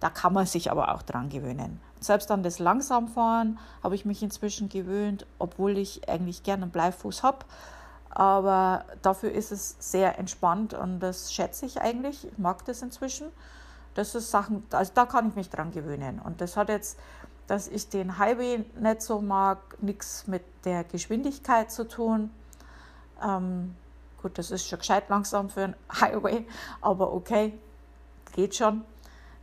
Da 0.00 0.10
kann 0.10 0.32
man 0.32 0.46
sich 0.46 0.70
aber 0.70 0.94
auch 0.94 1.02
dran 1.02 1.28
gewöhnen. 1.28 1.80
Selbst 2.00 2.30
an 2.30 2.42
das 2.42 2.58
Langsamfahren 2.58 3.58
habe 3.82 3.94
ich 3.94 4.04
mich 4.04 4.22
inzwischen 4.22 4.68
gewöhnt, 4.68 5.26
obwohl 5.38 5.78
ich 5.78 6.08
eigentlich 6.08 6.42
gerne 6.42 6.64
einen 6.64 6.72
Bleifuß 6.72 7.22
habe 7.22 7.44
aber 8.14 8.84
dafür 9.00 9.32
ist 9.32 9.52
es 9.52 9.76
sehr 9.78 10.18
entspannt 10.18 10.74
und 10.74 11.00
das 11.00 11.32
schätze 11.32 11.64
ich 11.64 11.80
eigentlich. 11.80 12.26
Ich 12.26 12.38
mag 12.38 12.64
das 12.66 12.82
inzwischen. 12.82 13.28
Das 13.94 14.14
ist 14.14 14.30
Sachen, 14.30 14.64
also 14.70 14.92
da 14.94 15.06
kann 15.06 15.28
ich 15.28 15.34
mich 15.34 15.50
dran 15.50 15.70
gewöhnen. 15.70 16.20
Und 16.20 16.40
das 16.40 16.56
hat 16.56 16.68
jetzt, 16.68 16.98
dass 17.46 17.68
ich 17.68 17.88
den 17.88 18.18
Highway 18.18 18.64
nicht 18.78 19.02
so 19.02 19.20
mag, 19.20 19.58
nichts 19.80 20.26
mit 20.26 20.42
der 20.64 20.84
Geschwindigkeit 20.84 21.70
zu 21.70 21.88
tun. 21.88 22.30
Ähm, 23.22 23.74
gut, 24.20 24.36
das 24.36 24.50
ist 24.50 24.68
schon 24.68 24.78
gescheit 24.78 25.08
langsam 25.08 25.48
für 25.48 25.64
einen 25.64 25.76
Highway, 26.00 26.46
aber 26.82 27.12
okay, 27.12 27.58
geht 28.32 28.54
schon. 28.54 28.84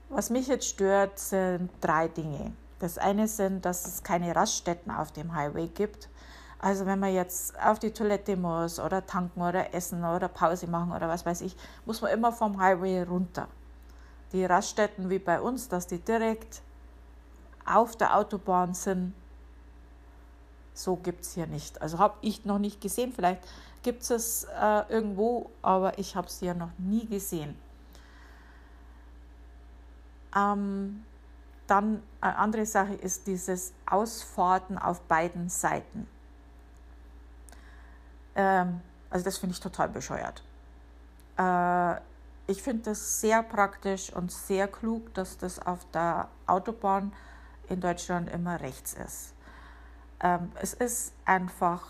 Was 0.09 0.29
mich 0.29 0.47
jetzt 0.47 0.67
stört, 0.67 1.17
sind 1.19 1.69
drei 1.81 2.07
Dinge. 2.07 2.53
Das 2.79 2.97
eine 2.97 3.27
sind, 3.27 3.65
dass 3.65 3.85
es 3.85 4.03
keine 4.03 4.35
Raststätten 4.35 4.91
auf 4.91 5.11
dem 5.11 5.35
Highway 5.35 5.67
gibt. 5.67 6.09
Also 6.61 6.85
wenn 6.85 6.99
man 6.99 7.13
jetzt 7.13 7.57
auf 7.59 7.79
die 7.79 7.91
Toilette 7.91 8.35
muss 8.35 8.79
oder 8.79 9.05
tanken 9.05 9.41
oder 9.41 9.73
essen 9.73 10.03
oder 10.03 10.27
Pause 10.27 10.67
machen 10.67 10.91
oder 10.91 11.07
was 11.07 11.25
weiß 11.25 11.41
ich, 11.41 11.55
muss 11.85 12.01
man 12.01 12.11
immer 12.11 12.33
vom 12.33 12.59
Highway 12.59 13.03
runter. 13.03 13.47
Die 14.33 14.43
Raststätten 14.43 15.09
wie 15.09 15.19
bei 15.19 15.39
uns, 15.39 15.69
dass 15.69 15.87
die 15.87 15.99
direkt 15.99 16.61
auf 17.65 17.95
der 17.95 18.17
Autobahn 18.17 18.73
sind, 18.73 19.13
so 20.73 20.95
gibt 20.97 21.23
es 21.23 21.33
hier 21.33 21.47
nicht. 21.47 21.81
Also 21.81 21.97
habe 21.97 22.15
ich 22.21 22.45
noch 22.45 22.59
nicht 22.59 22.81
gesehen. 22.81 23.13
Vielleicht 23.13 23.41
gibt 23.83 24.09
es 24.09 24.45
äh, 24.45 24.83
irgendwo, 24.89 25.49
aber 25.61 25.97
ich 25.97 26.15
habe 26.15 26.27
es 26.27 26.39
hier 26.39 26.53
noch 26.53 26.71
nie 26.77 27.05
gesehen. 27.05 27.57
Ähm, 30.35 31.03
dann 31.67 32.03
eine 32.21 32.37
andere 32.37 32.65
Sache 32.65 32.93
ist 32.95 33.27
dieses 33.27 33.73
Ausfahrten 33.85 34.77
auf 34.77 35.01
beiden 35.01 35.49
Seiten. 35.49 36.07
Ähm, 38.39 38.79
also 39.09 39.25
das 39.25 39.37
finde 39.37 39.53
ich 39.53 39.59
total 39.59 39.89
bescheuert. 39.89 40.41
Äh, 41.37 41.95
ich 42.47 42.63
finde 42.63 42.83
das 42.83 43.19
sehr 43.19 43.43
praktisch 43.43 44.13
und 44.13 44.31
sehr 44.31 44.67
klug, 44.69 45.13
dass 45.13 45.37
das 45.37 45.59
auf 45.59 45.85
der 45.93 46.29
Autobahn 46.47 47.11
in 47.67 47.81
Deutschland 47.81 48.29
immer 48.31 48.61
rechts 48.61 48.93
ist. 48.93 49.33
Ähm, 50.21 50.51
es 50.61 50.73
ist 50.73 51.13
einfach 51.25 51.81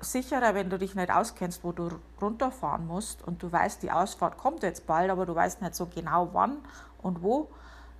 sicherer, 0.00 0.54
wenn 0.54 0.68
du 0.68 0.78
dich 0.78 0.96
nicht 0.96 1.12
auskennst, 1.12 1.62
wo 1.62 1.70
du 1.70 1.90
runterfahren 2.20 2.86
musst 2.86 3.22
und 3.26 3.42
du 3.42 3.50
weißt, 3.50 3.82
die 3.82 3.92
Ausfahrt 3.92 4.36
kommt 4.36 4.64
jetzt 4.64 4.86
bald, 4.86 5.10
aber 5.10 5.26
du 5.26 5.34
weißt 5.34 5.62
nicht 5.62 5.76
so 5.76 5.86
genau 5.86 6.30
wann 6.32 6.56
und 7.02 7.22
wo, 7.22 7.48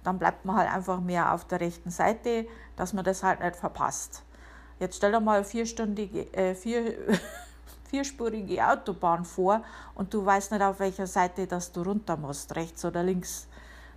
dann 0.02 0.18
bleibt 0.18 0.44
man 0.44 0.56
halt 0.56 0.72
einfach 0.72 1.00
mehr 1.00 1.32
auf 1.32 1.44
der 1.44 1.60
rechten 1.60 1.90
Seite, 1.90 2.46
dass 2.76 2.92
man 2.92 3.04
das 3.04 3.22
halt 3.22 3.40
nicht 3.40 3.56
verpasst. 3.56 4.24
Jetzt 4.80 4.96
stell 4.96 5.12
dir 5.12 5.20
mal 5.20 5.44
vierstündige, 5.44 6.32
äh, 6.34 6.54
vier, 6.54 6.98
vierspurige 7.88 8.66
Autobahn 8.66 9.24
vor 9.24 9.62
und 9.94 10.12
du 10.14 10.24
weißt 10.24 10.52
nicht, 10.52 10.62
auf 10.62 10.80
welcher 10.80 11.06
Seite 11.06 11.46
dass 11.46 11.72
du 11.72 11.82
runter 11.82 12.16
musst, 12.16 12.54
rechts 12.54 12.84
oder 12.84 13.02
links. 13.02 13.48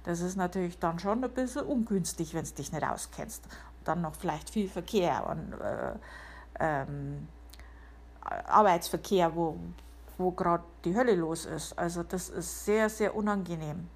Das 0.03 0.21
ist 0.21 0.35
natürlich 0.35 0.79
dann 0.79 0.97
schon 0.99 1.23
ein 1.23 1.31
bisschen 1.31 1.63
ungünstig, 1.63 2.33
wenn 2.33 2.45
du 2.45 2.51
dich 2.51 2.71
nicht 2.71 2.83
auskennst. 2.83 3.45
Und 3.45 3.87
dann 3.87 4.01
noch 4.01 4.15
vielleicht 4.15 4.49
viel 4.49 4.67
Verkehr 4.67 5.27
und 5.27 5.53
äh, 5.61 5.93
ähm, 6.59 7.27
Arbeitsverkehr, 8.21 9.35
wo, 9.35 9.57
wo 10.17 10.31
gerade 10.31 10.63
die 10.85 10.95
Hölle 10.95 11.15
los 11.15 11.45
ist. 11.45 11.77
Also 11.77 12.03
das 12.03 12.29
ist 12.29 12.65
sehr, 12.65 12.89
sehr 12.89 13.15
unangenehm. 13.15 13.89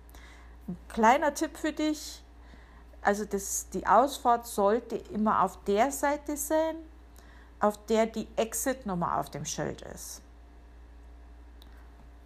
Ein 0.67 0.77
kleiner 0.89 1.33
Tipp 1.33 1.57
für 1.57 1.71
dich, 1.71 2.23
also 3.01 3.23
das, 3.23 3.69
die 3.69 3.85
Ausfahrt 3.85 4.47
sollte 4.47 4.95
immer 4.95 5.43
auf 5.43 5.63
der 5.65 5.91
Seite 5.91 6.37
sein, 6.37 6.75
auf 7.65 7.85
der 7.87 8.05
die 8.05 8.27
Exit-Nummer 8.35 9.17
auf 9.17 9.29
dem 9.29 9.45
Schild 9.45 9.81
ist. 9.81 10.21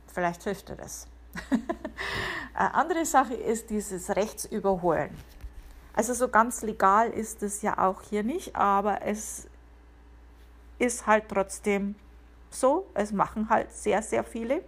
Vielleicht 0.07 0.43
hilft 0.43 0.69
dir 0.69 0.75
das. 0.75 1.07
Eine 2.53 2.73
andere 2.73 3.05
Sache 3.05 3.35
ist 3.35 3.69
dieses 3.69 4.09
Rechtsüberholen. 4.15 5.15
Also 5.93 6.13
so 6.13 6.27
ganz 6.27 6.61
legal 6.61 7.09
ist 7.09 7.43
es 7.43 7.61
ja 7.61 7.77
auch 7.77 8.01
hier 8.01 8.23
nicht, 8.23 8.55
aber 8.55 9.01
es 9.01 9.47
ist 10.77 11.07
halt 11.07 11.25
trotzdem 11.29 11.95
so. 12.49 12.87
Es 12.93 13.11
machen 13.11 13.49
halt 13.49 13.71
sehr, 13.71 14.01
sehr 14.01 14.23
viele. 14.23 14.63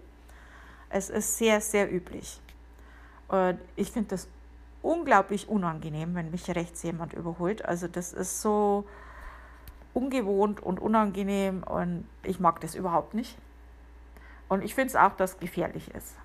Es 0.89 1.09
ist 1.09 1.37
sehr, 1.37 1.61
sehr 1.61 1.91
üblich. 1.91 2.39
Und 3.27 3.59
ich 3.75 3.91
finde 3.91 4.09
das 4.09 4.27
unglaublich 4.81 5.47
unangenehm, 5.47 6.15
wenn 6.15 6.31
mich 6.31 6.49
rechts 6.49 6.83
jemand 6.83 7.13
überholt. 7.13 7.63
Also 7.65 7.87
das 7.87 8.13
ist 8.13 8.41
so, 8.41 8.85
ungewohnt 9.93 10.62
und 10.62 10.79
unangenehm 10.79 11.63
und 11.63 12.07
ich 12.24 12.39
mag 12.39 12.62
das 12.62 12.75
überhaupt 12.75 13.13
nicht. 13.13 13.38
Und 14.48 14.63
ich 14.63 14.75
finde 14.75 14.89
es 14.89 14.95
auch, 14.95 15.15
dass 15.15 15.33
es 15.33 15.39
gefährlich 15.39 15.93
ist. 15.93 16.15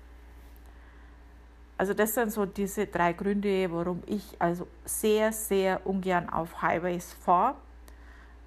Also 1.77 1.93
das 1.93 2.15
sind 2.15 2.31
so 2.31 2.45
diese 2.45 2.87
drei 2.87 3.13
Gründe, 3.13 3.71
warum 3.71 4.01
ich 4.07 4.23
also 4.39 4.67
sehr, 4.83 5.31
sehr 5.31 5.85
ungern 5.85 6.27
auf 6.29 6.61
Highways 6.61 7.13
fahre. 7.13 7.55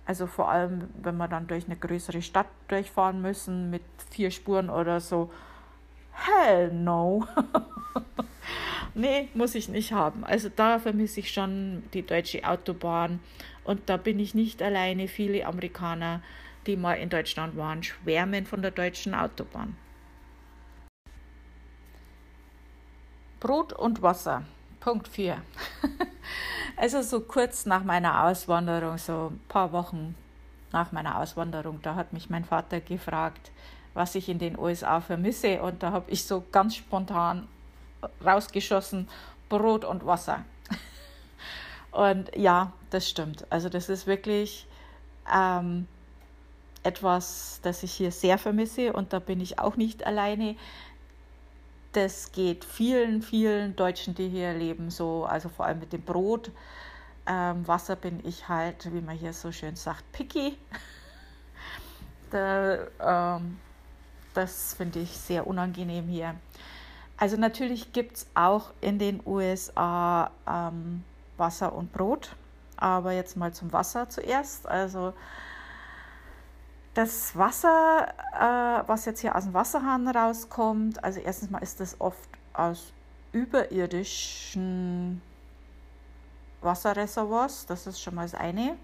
Also 0.04 0.26
vor 0.26 0.50
allem, 0.50 0.90
wenn 1.00 1.16
wir 1.16 1.28
dann 1.28 1.46
durch 1.46 1.66
eine 1.66 1.76
größere 1.76 2.22
Stadt 2.22 2.48
durchfahren 2.66 3.22
müssen 3.22 3.70
mit 3.70 3.82
vier 4.10 4.32
Spuren 4.32 4.68
oder 4.68 4.98
so. 4.98 5.30
Hell 6.12 6.72
no. 6.72 7.24
nee, 8.94 9.28
muss 9.34 9.54
ich 9.54 9.68
nicht 9.68 9.92
haben. 9.92 10.24
Also 10.24 10.48
da 10.54 10.80
vermisse 10.80 11.20
ich 11.20 11.30
schon 11.30 11.84
die 11.94 12.04
deutsche 12.04 12.42
Autobahn 12.42 13.20
und 13.70 13.88
da 13.88 13.96
bin 13.96 14.18
ich 14.18 14.34
nicht 14.34 14.60
alleine. 14.62 15.06
Viele 15.06 15.46
Amerikaner, 15.46 16.22
die 16.66 16.76
mal 16.76 16.94
in 16.94 17.08
Deutschland 17.08 17.56
waren, 17.56 17.84
schwärmen 17.84 18.44
von 18.44 18.62
der 18.62 18.72
deutschen 18.72 19.14
Autobahn. 19.14 19.76
Brot 23.38 23.72
und 23.72 24.02
Wasser. 24.02 24.42
Punkt 24.80 25.06
4. 25.06 25.40
also 26.76 27.00
so 27.02 27.20
kurz 27.20 27.64
nach 27.64 27.84
meiner 27.84 28.24
Auswanderung, 28.24 28.98
so 28.98 29.30
ein 29.30 29.40
paar 29.46 29.70
Wochen 29.70 30.16
nach 30.72 30.90
meiner 30.90 31.18
Auswanderung, 31.18 31.78
da 31.80 31.94
hat 31.94 32.12
mich 32.12 32.28
mein 32.28 32.44
Vater 32.44 32.80
gefragt, 32.80 33.52
was 33.94 34.16
ich 34.16 34.28
in 34.28 34.40
den 34.40 34.58
USA 34.58 35.00
vermisse. 35.00 35.62
Und 35.62 35.84
da 35.84 35.92
habe 35.92 36.10
ich 36.10 36.24
so 36.24 36.42
ganz 36.50 36.74
spontan 36.74 37.46
rausgeschossen, 38.24 39.08
Brot 39.48 39.84
und 39.84 40.04
Wasser. 40.04 40.44
Und 41.92 42.34
ja, 42.36 42.72
das 42.90 43.08
stimmt. 43.08 43.46
Also 43.50 43.68
das 43.68 43.88
ist 43.88 44.06
wirklich 44.06 44.66
ähm, 45.32 45.86
etwas, 46.82 47.60
das 47.62 47.82
ich 47.82 47.92
hier 47.92 48.12
sehr 48.12 48.38
vermisse 48.38 48.92
und 48.92 49.12
da 49.12 49.18
bin 49.18 49.40
ich 49.40 49.58
auch 49.58 49.76
nicht 49.76 50.06
alleine. 50.06 50.56
Das 51.92 52.32
geht 52.32 52.64
vielen, 52.64 53.20
vielen 53.20 53.74
Deutschen, 53.74 54.14
die 54.14 54.28
hier 54.28 54.54
leben, 54.54 54.90
so, 54.90 55.24
also 55.24 55.48
vor 55.48 55.66
allem 55.66 55.80
mit 55.80 55.92
dem 55.92 56.02
Brot. 56.02 56.52
Ähm, 57.26 57.66
Wasser 57.66 57.96
bin 57.96 58.24
ich 58.24 58.48
halt, 58.48 58.92
wie 58.92 59.00
man 59.00 59.16
hier 59.16 59.32
so 59.32 59.50
schön 59.50 59.76
sagt, 59.76 60.04
picky. 60.12 60.56
da, 62.30 63.36
ähm, 63.36 63.58
das 64.34 64.74
finde 64.74 65.00
ich 65.00 65.10
sehr 65.10 65.46
unangenehm 65.46 66.06
hier. 66.06 66.36
Also 67.16 67.36
natürlich 67.36 67.92
gibt 67.92 68.16
es 68.16 68.26
auch 68.34 68.70
in 68.80 68.98
den 68.98 69.20
USA 69.26 70.30
ähm, 70.48 71.04
Wasser 71.40 71.72
und 71.72 71.92
Brot, 71.92 72.36
aber 72.76 73.10
jetzt 73.10 73.36
mal 73.36 73.52
zum 73.52 73.72
Wasser 73.72 74.08
zuerst. 74.08 74.68
Also 74.68 75.12
das 76.94 77.36
Wasser, 77.36 78.06
äh, 78.34 78.88
was 78.88 79.04
jetzt 79.06 79.20
hier 79.20 79.34
aus 79.34 79.44
dem 79.44 79.54
Wasserhahn 79.54 80.06
rauskommt, 80.06 81.02
also 81.02 81.18
erstens 81.18 81.50
mal 81.50 81.58
ist 81.58 81.80
das 81.80 82.00
oft 82.00 82.28
aus 82.52 82.92
überirdischen 83.32 85.22
Wasserreservoirs, 86.60 87.66
das 87.66 87.86
ist 87.88 88.00
schon 88.00 88.14
mal 88.14 88.22
das 88.22 88.34
eine. 88.34 88.76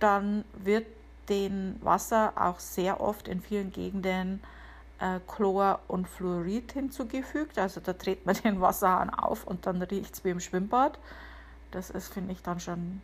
Dann 0.00 0.44
wird 0.54 0.86
dem 1.28 1.76
Wasser 1.82 2.32
auch 2.36 2.58
sehr 2.58 3.00
oft 3.00 3.28
in 3.28 3.40
vielen 3.40 3.70
Gegenden 3.72 4.42
äh, 5.00 5.20
Chlor 5.26 5.80
und 5.88 6.08
Fluorid 6.08 6.72
hinzugefügt. 6.72 7.58
Also 7.58 7.80
da 7.80 7.92
dreht 7.92 8.26
man 8.26 8.34
den 8.44 8.60
Wasserhahn 8.60 9.10
auf 9.10 9.46
und 9.46 9.66
dann 9.66 9.82
riecht 9.82 10.14
es 10.14 10.24
wie 10.24 10.30
im 10.30 10.40
Schwimmbad. 10.40 10.98
Das 11.74 11.90
ist, 11.90 12.12
finde 12.12 12.32
ich, 12.32 12.42
dann 12.42 12.60
schon 12.60 13.00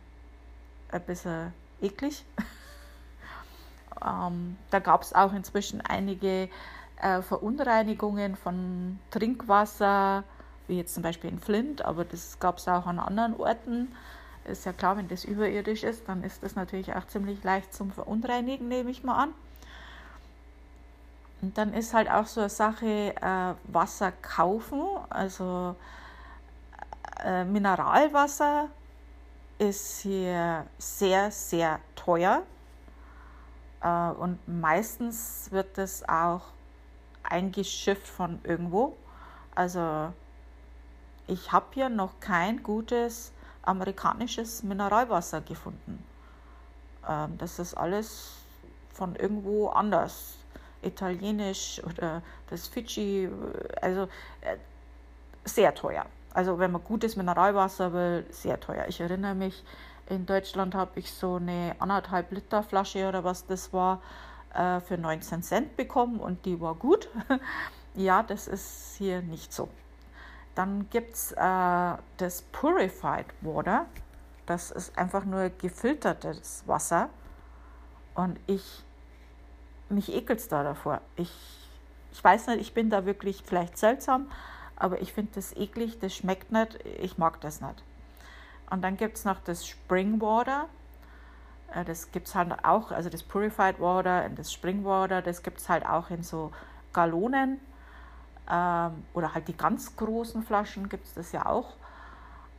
ein 0.91 1.01
bisschen 1.01 1.53
eklig. 1.81 2.23
ähm, 4.05 4.57
da 4.69 4.79
gab 4.79 5.01
es 5.01 5.13
auch 5.13 5.33
inzwischen 5.33 5.81
einige 5.81 6.47
äh, 7.01 7.21
Verunreinigungen 7.21 8.37
von 8.37 8.97
Trinkwasser, 9.11 10.23
wie 10.67 10.77
jetzt 10.77 10.93
zum 10.93 11.03
Beispiel 11.03 11.29
in 11.29 11.39
Flint, 11.39 11.83
aber 11.83 12.05
das 12.05 12.39
gab 12.39 12.59
es 12.59 12.67
auch 12.69 12.85
an 12.85 12.99
anderen 12.99 13.35
Orten. 13.35 13.93
Ist 14.45 14.65
ja 14.65 14.71
klar, 14.71 14.95
wenn 14.95 15.09
das 15.09 15.25
überirdisch 15.25 15.83
ist, 15.83 16.07
dann 16.07 16.23
ist 16.23 16.41
das 16.41 16.55
natürlich 16.55 16.95
auch 16.95 17.05
ziemlich 17.07 17.43
leicht 17.43 17.73
zum 17.73 17.91
Verunreinigen, 17.91 18.69
nehme 18.69 18.89
ich 18.89 19.03
mal 19.03 19.17
an. 19.17 19.33
Und 21.41 21.57
dann 21.57 21.73
ist 21.73 21.93
halt 21.93 22.09
auch 22.09 22.27
so 22.27 22.39
eine 22.39 22.49
Sache, 22.49 23.15
äh, 23.19 23.53
Wasser 23.65 24.13
kaufen, 24.21 24.81
also 25.09 25.75
äh, 27.23 27.43
Mineralwasser 27.43 28.69
ist 29.57 30.01
hier 30.01 30.65
sehr, 30.77 31.31
sehr 31.31 31.79
teuer. 31.95 32.43
Äh, 33.81 34.09
und 34.11 34.39
meistens 34.47 35.47
wird 35.51 35.77
das 35.77 36.07
auch 36.07 36.41
eingeschifft 37.23 38.07
von 38.07 38.39
irgendwo. 38.43 38.95
Also 39.55 40.11
ich 41.27 41.51
habe 41.51 41.67
hier 41.71 41.89
noch 41.89 42.19
kein 42.19 42.63
gutes 42.63 43.31
amerikanisches 43.63 44.63
Mineralwasser 44.63 45.41
gefunden. 45.41 46.03
Ähm, 47.07 47.37
das 47.37 47.59
ist 47.59 47.75
alles 47.75 48.33
von 48.93 49.15
irgendwo 49.15 49.69
anders 49.69 50.37
Italienisch 50.81 51.81
oder 51.83 52.21
das 52.49 52.67
Fidschi, 52.67 53.29
also 53.81 54.03
äh, 54.41 54.57
sehr 55.45 55.73
teuer. 55.75 56.05
Also 56.33 56.59
wenn 56.59 56.71
man 56.71 56.83
gutes 56.83 57.15
Mineralwasser 57.15 57.93
will, 57.93 58.25
sehr 58.29 58.59
teuer. 58.59 58.85
Ich 58.87 59.01
erinnere 59.01 59.35
mich, 59.35 59.63
in 60.09 60.25
Deutschland 60.25 60.75
habe 60.75 60.99
ich 60.99 61.11
so 61.11 61.35
eine 61.35 61.75
anderthalb 61.79 62.31
Liter 62.31 62.63
Flasche 62.63 63.07
oder 63.07 63.23
was 63.23 63.45
das 63.45 63.73
war 63.73 64.01
äh, 64.53 64.79
für 64.79 64.97
19 64.97 65.43
Cent 65.43 65.77
bekommen 65.77 66.19
und 66.19 66.45
die 66.45 66.59
war 66.59 66.75
gut. 66.75 67.09
ja, 67.95 68.23
das 68.23 68.47
ist 68.47 68.95
hier 68.97 69.21
nicht 69.21 69.53
so. 69.53 69.69
Dann 70.55 70.89
gibt 70.89 71.13
es 71.13 71.31
äh, 71.31 71.37
das 72.17 72.41
Purified 72.51 73.27
Water. 73.41 73.85
Das 74.45 74.71
ist 74.71 74.97
einfach 74.97 75.23
nur 75.23 75.49
gefiltertes 75.49 76.63
Wasser. 76.65 77.09
Und 78.15 78.37
ich 78.47 78.83
mich 79.91 80.13
ekelt 80.13 80.39
es 80.39 80.47
da 80.47 80.63
davor. 80.63 81.01
Ich, 81.15 81.31
ich 82.11 82.23
weiß 82.23 82.47
nicht, 82.47 82.61
ich 82.61 82.73
bin 82.73 82.89
da 82.89 83.05
wirklich 83.05 83.43
vielleicht 83.45 83.77
seltsam, 83.77 84.31
aber 84.81 84.99
ich 84.99 85.13
finde 85.13 85.33
das 85.35 85.55
eklig, 85.55 85.99
das 85.99 86.15
schmeckt 86.15 86.51
nicht, 86.51 86.79
ich 86.99 87.19
mag 87.19 87.39
das 87.41 87.61
nicht. 87.61 87.83
Und 88.71 88.81
dann 88.81 88.97
gibt 88.97 89.15
es 89.17 89.25
noch 89.25 89.39
das 89.39 89.67
Spring 89.67 90.19
Water. 90.19 90.67
Äh, 91.71 91.85
das 91.85 92.11
gibt 92.11 92.27
es 92.27 92.33
halt 92.33 92.65
auch, 92.65 92.91
also 92.91 93.07
das 93.07 93.21
Purified 93.21 93.79
Water 93.79 94.25
und 94.25 94.39
das 94.39 94.51
Spring 94.51 94.83
Water, 94.83 95.21
das 95.21 95.43
gibt 95.43 95.59
es 95.59 95.69
halt 95.69 95.85
auch 95.85 96.09
in 96.09 96.23
so 96.23 96.51
Gallonen 96.93 97.59
ähm, 98.49 99.05
oder 99.13 99.35
halt 99.35 99.47
die 99.47 99.55
ganz 99.55 99.95
großen 99.95 100.41
Flaschen 100.41 100.89
gibt 100.89 101.05
es 101.05 101.13
das 101.13 101.31
ja 101.31 101.45
auch 101.45 101.73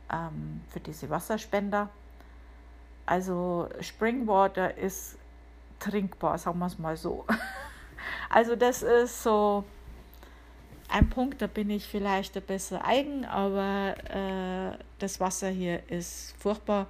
ähm, 0.09 0.61
für 0.69 0.79
diese 0.79 1.09
Wasserspender. 1.09 1.89
Also 3.05 3.67
Spring 3.81 4.27
Water 4.27 4.77
ist 4.77 5.17
trinkbar, 5.79 6.37
sagen 6.37 6.59
wir 6.59 6.67
es 6.67 6.79
mal 6.79 6.95
so. 6.95 7.25
Also 8.29 8.55
das 8.55 8.81
ist 8.81 9.23
so 9.23 9.63
ein 10.93 11.09
Punkt, 11.09 11.41
da 11.41 11.47
bin 11.47 11.71
ich 11.71 11.85
vielleicht 11.85 12.37
ein 12.37 12.43
bisschen 12.43 12.77
eigen, 12.77 13.25
aber 13.25 13.95
äh, 14.09 14.77
das 14.99 15.19
Wasser 15.19 15.49
hier 15.49 15.81
ist 15.89 16.35
furchtbar. 16.37 16.85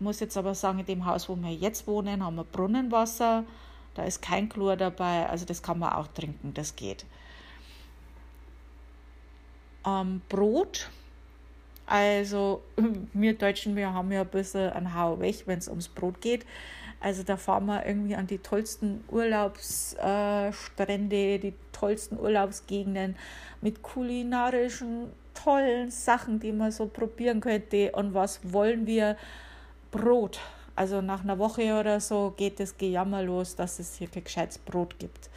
Muss 0.00 0.20
jetzt 0.20 0.36
aber 0.38 0.54
sagen, 0.54 0.78
in 0.78 0.86
dem 0.86 1.04
Haus, 1.04 1.28
wo 1.28 1.36
wir 1.36 1.52
jetzt 1.52 1.86
wohnen, 1.86 2.24
haben 2.24 2.36
wir 2.36 2.44
Brunnenwasser. 2.44 3.44
Da 3.94 4.04
ist 4.04 4.22
kein 4.22 4.48
Chlor 4.48 4.76
dabei, 4.76 5.28
also 5.28 5.44
das 5.44 5.62
kann 5.62 5.78
man 5.78 5.92
auch 5.92 6.06
trinken, 6.08 6.54
das 6.54 6.74
geht. 6.74 7.04
Ähm, 9.86 10.22
Brot, 10.30 10.88
also 11.84 12.62
wir 13.12 13.36
Deutschen, 13.36 13.76
wir 13.76 13.92
haben 13.92 14.10
ja 14.10 14.22
ein 14.22 14.28
bisschen 14.28 14.70
ein 14.70 14.94
Hau 14.94 15.20
weg, 15.20 15.42
wenn 15.44 15.58
es 15.58 15.68
ums 15.68 15.88
Brot 15.88 16.22
geht. 16.22 16.46
Also 17.04 17.22
da 17.22 17.36
fahren 17.36 17.66
wir 17.66 17.84
irgendwie 17.84 18.16
an 18.16 18.26
die 18.26 18.38
tollsten 18.38 19.04
Urlaubsstrände, 19.10 21.38
die 21.38 21.52
tollsten 21.70 22.18
Urlaubsgegenden 22.18 23.16
mit 23.60 23.82
kulinarischen 23.82 25.10
tollen 25.34 25.90
Sachen, 25.90 26.40
die 26.40 26.52
man 26.52 26.72
so 26.72 26.86
probieren 26.86 27.40
könnte. 27.40 27.92
Und 27.92 28.14
was 28.14 28.40
wollen 28.50 28.86
wir? 28.86 29.18
Brot. 29.90 30.40
Also 30.74 31.02
nach 31.02 31.24
einer 31.24 31.38
Woche 31.38 31.78
oder 31.78 32.00
so 32.00 32.32
geht 32.38 32.58
das 32.58 32.78
Gejammer 32.78 33.22
los, 33.22 33.54
dass 33.54 33.78
es 33.78 33.96
hier 33.96 34.08
kein 34.08 34.24
gescheites 34.24 34.56
Brot 34.56 34.98
gibt. 34.98 35.28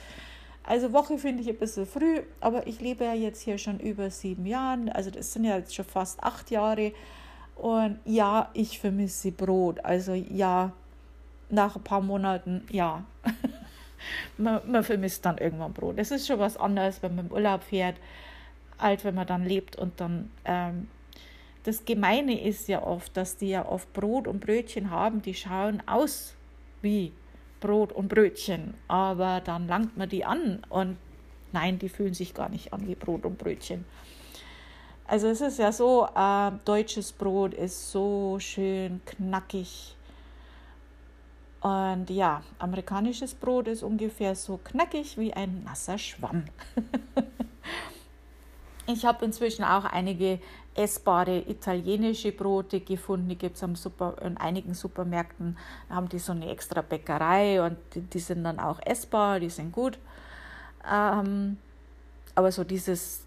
Also 0.64 0.94
Woche 0.94 1.18
finde 1.18 1.44
ich 1.44 1.50
ein 1.50 1.58
bisschen 1.58 1.86
früh, 1.86 2.22
aber 2.40 2.66
ich 2.66 2.80
lebe 2.80 3.04
ja 3.04 3.14
jetzt 3.14 3.42
hier 3.42 3.58
schon 3.58 3.82
über 3.82 4.10
sieben 4.10 4.46
Jahre. 4.46 4.96
Also 4.96 5.12
das 5.12 5.34
sind 5.34 5.44
ja 5.44 5.58
jetzt 5.58 5.76
schon 5.76 5.84
fast 5.84 6.24
acht 6.24 6.50
Jahre. 6.50 6.94
Und 7.58 8.00
ja, 8.06 8.52
ich 8.54 8.80
vermisse 8.80 9.34
Brot. 9.34 9.84
Also 9.84 10.14
ja, 10.14 10.72
nach 11.50 11.76
ein 11.76 11.84
paar 11.84 12.02
Monaten, 12.02 12.66
ja, 12.72 13.04
man, 14.38 14.62
man 14.70 14.84
vermisst 14.84 15.26
dann 15.26 15.38
irgendwann 15.38 15.74
Brot. 15.74 15.96
Es 15.98 16.12
ist 16.12 16.28
schon 16.28 16.40
was 16.40 16.58
anderes, 16.58 17.02
wenn 17.02 17.16
man 17.16 17.28
im 17.28 17.32
Urlaub 17.32 17.64
fährt, 17.64 17.96
als 18.78 19.04
wenn 19.04 19.16
man 19.16 19.28
dann 19.28 19.46
lebt 19.46 19.76
und 19.76 20.00
dann. 20.00 20.32
Ähm, 20.46 20.88
das 21.64 21.84
Gemeine 21.84 22.42
ist 22.42 22.70
ja 22.70 22.82
oft, 22.82 23.18
dass 23.18 23.36
die 23.36 23.50
ja 23.50 23.66
oft 23.66 23.92
Brot 23.92 24.26
und 24.26 24.40
Brötchen 24.40 24.90
haben, 24.90 25.22
die 25.22 25.34
schauen 25.34 25.84
aus 25.86 26.34
wie 26.82 27.12
Brot 27.60 27.92
und 27.92 28.08
Brötchen, 28.08 28.76
aber 28.88 29.42
dann 29.42 29.68
langt 29.68 29.98
man 29.98 30.08
die 30.08 30.24
an 30.24 30.62
und 30.70 30.96
nein, 31.52 31.78
die 31.78 31.90
fühlen 31.90 32.14
sich 32.14 32.34
gar 32.34 32.48
nicht 32.48 32.72
an 32.72 32.88
wie 32.88 32.96
Brot 32.96 33.26
und 33.26 33.38
Brötchen. 33.38 33.84
Also 35.08 35.28
es 35.28 35.42
ist 35.42 35.60
ja 35.60 35.74
so, 35.74 36.08
äh, 36.16 36.52
deutsches 36.64 37.12
Brot 37.12 37.54
ist 37.54 37.92
so 37.92 38.38
schön 38.40 39.02
knackig 39.06 39.97
und 41.62 42.10
ja, 42.10 42.42
amerikanisches 42.60 43.34
Brot 43.34 43.68
ist 43.68 43.84
ungefähr 43.84 44.36
so 44.36 44.60
knackig 44.64 45.18
wie 45.18 45.34
ein 45.34 45.64
nasser 45.64 45.98
Schwamm. 45.98 46.46
Ich 48.90 49.06
habe 49.06 49.26
inzwischen 49.26 49.66
auch 49.66 49.84
einige 49.84 50.40
essbare 50.74 51.40
italienische 51.40 52.32
Brote 52.32 52.80
gefunden. 52.80 53.28
Die 53.28 53.38
gibt 53.38 53.62
es 53.62 53.86
in 54.22 54.38
einigen 54.38 54.74
Supermärkten. 54.74 55.58
Da 55.90 55.96
haben 55.96 56.08
die 56.08 56.20
so 56.20 56.32
eine 56.32 56.50
extra 56.50 56.82
Bäckerei 56.82 57.62
und 57.62 57.78
die, 57.94 58.02
die 58.02 58.20
sind 58.20 58.46
dann 58.46 58.60
auch 58.60 58.80
essbar, 58.86 59.42
die 59.42 59.50
sind 59.50 59.74
gut. 59.74 60.00
Ähm, 60.90 61.58
aber 62.34 62.50
so 62.54 62.64
dieses, 62.64 63.26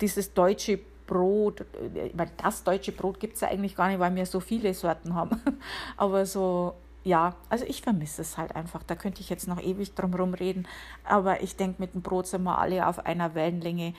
dieses 0.00 0.32
deutsche 0.32 0.78
Brot, 1.06 1.66
weil 2.14 2.30
das 2.38 2.64
deutsche 2.64 2.92
Brot 2.92 3.20
gibt 3.20 3.34
es 3.34 3.42
ja 3.42 3.48
eigentlich 3.48 3.76
gar 3.76 3.88
nicht, 3.88 3.98
weil 3.98 4.14
wir 4.14 4.24
so 4.24 4.40
viele 4.40 4.72
Sorten 4.72 5.14
haben. 5.14 5.38
aber 5.98 6.24
so 6.24 6.76
ja, 7.04 7.34
also 7.48 7.64
ich 7.64 7.82
vermisse 7.82 8.22
es 8.22 8.36
halt 8.36 8.54
einfach. 8.54 8.82
Da 8.82 8.94
könnte 8.94 9.20
ich 9.20 9.30
jetzt 9.30 9.48
noch 9.48 9.60
ewig 9.60 9.94
drum 9.94 10.12
herum 10.12 10.34
reden. 10.34 10.66
Aber 11.04 11.42
ich 11.42 11.56
denke, 11.56 11.80
mit 11.80 11.94
dem 11.94 12.02
Brot 12.02 12.26
sind 12.26 12.42
wir 12.42 12.58
alle 12.58 12.86
auf 12.86 13.04
einer 13.06 13.34
Wellenlänge. 13.34 13.94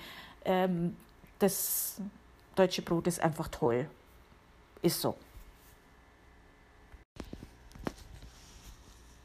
Ähm, 0.46 0.96
das 1.40 2.00
deutsche 2.56 2.82
Brot 2.84 3.08
ist 3.08 3.20
einfach 3.20 3.48
toll. 3.48 3.90
Ist 4.82 5.02
so. 5.02 5.16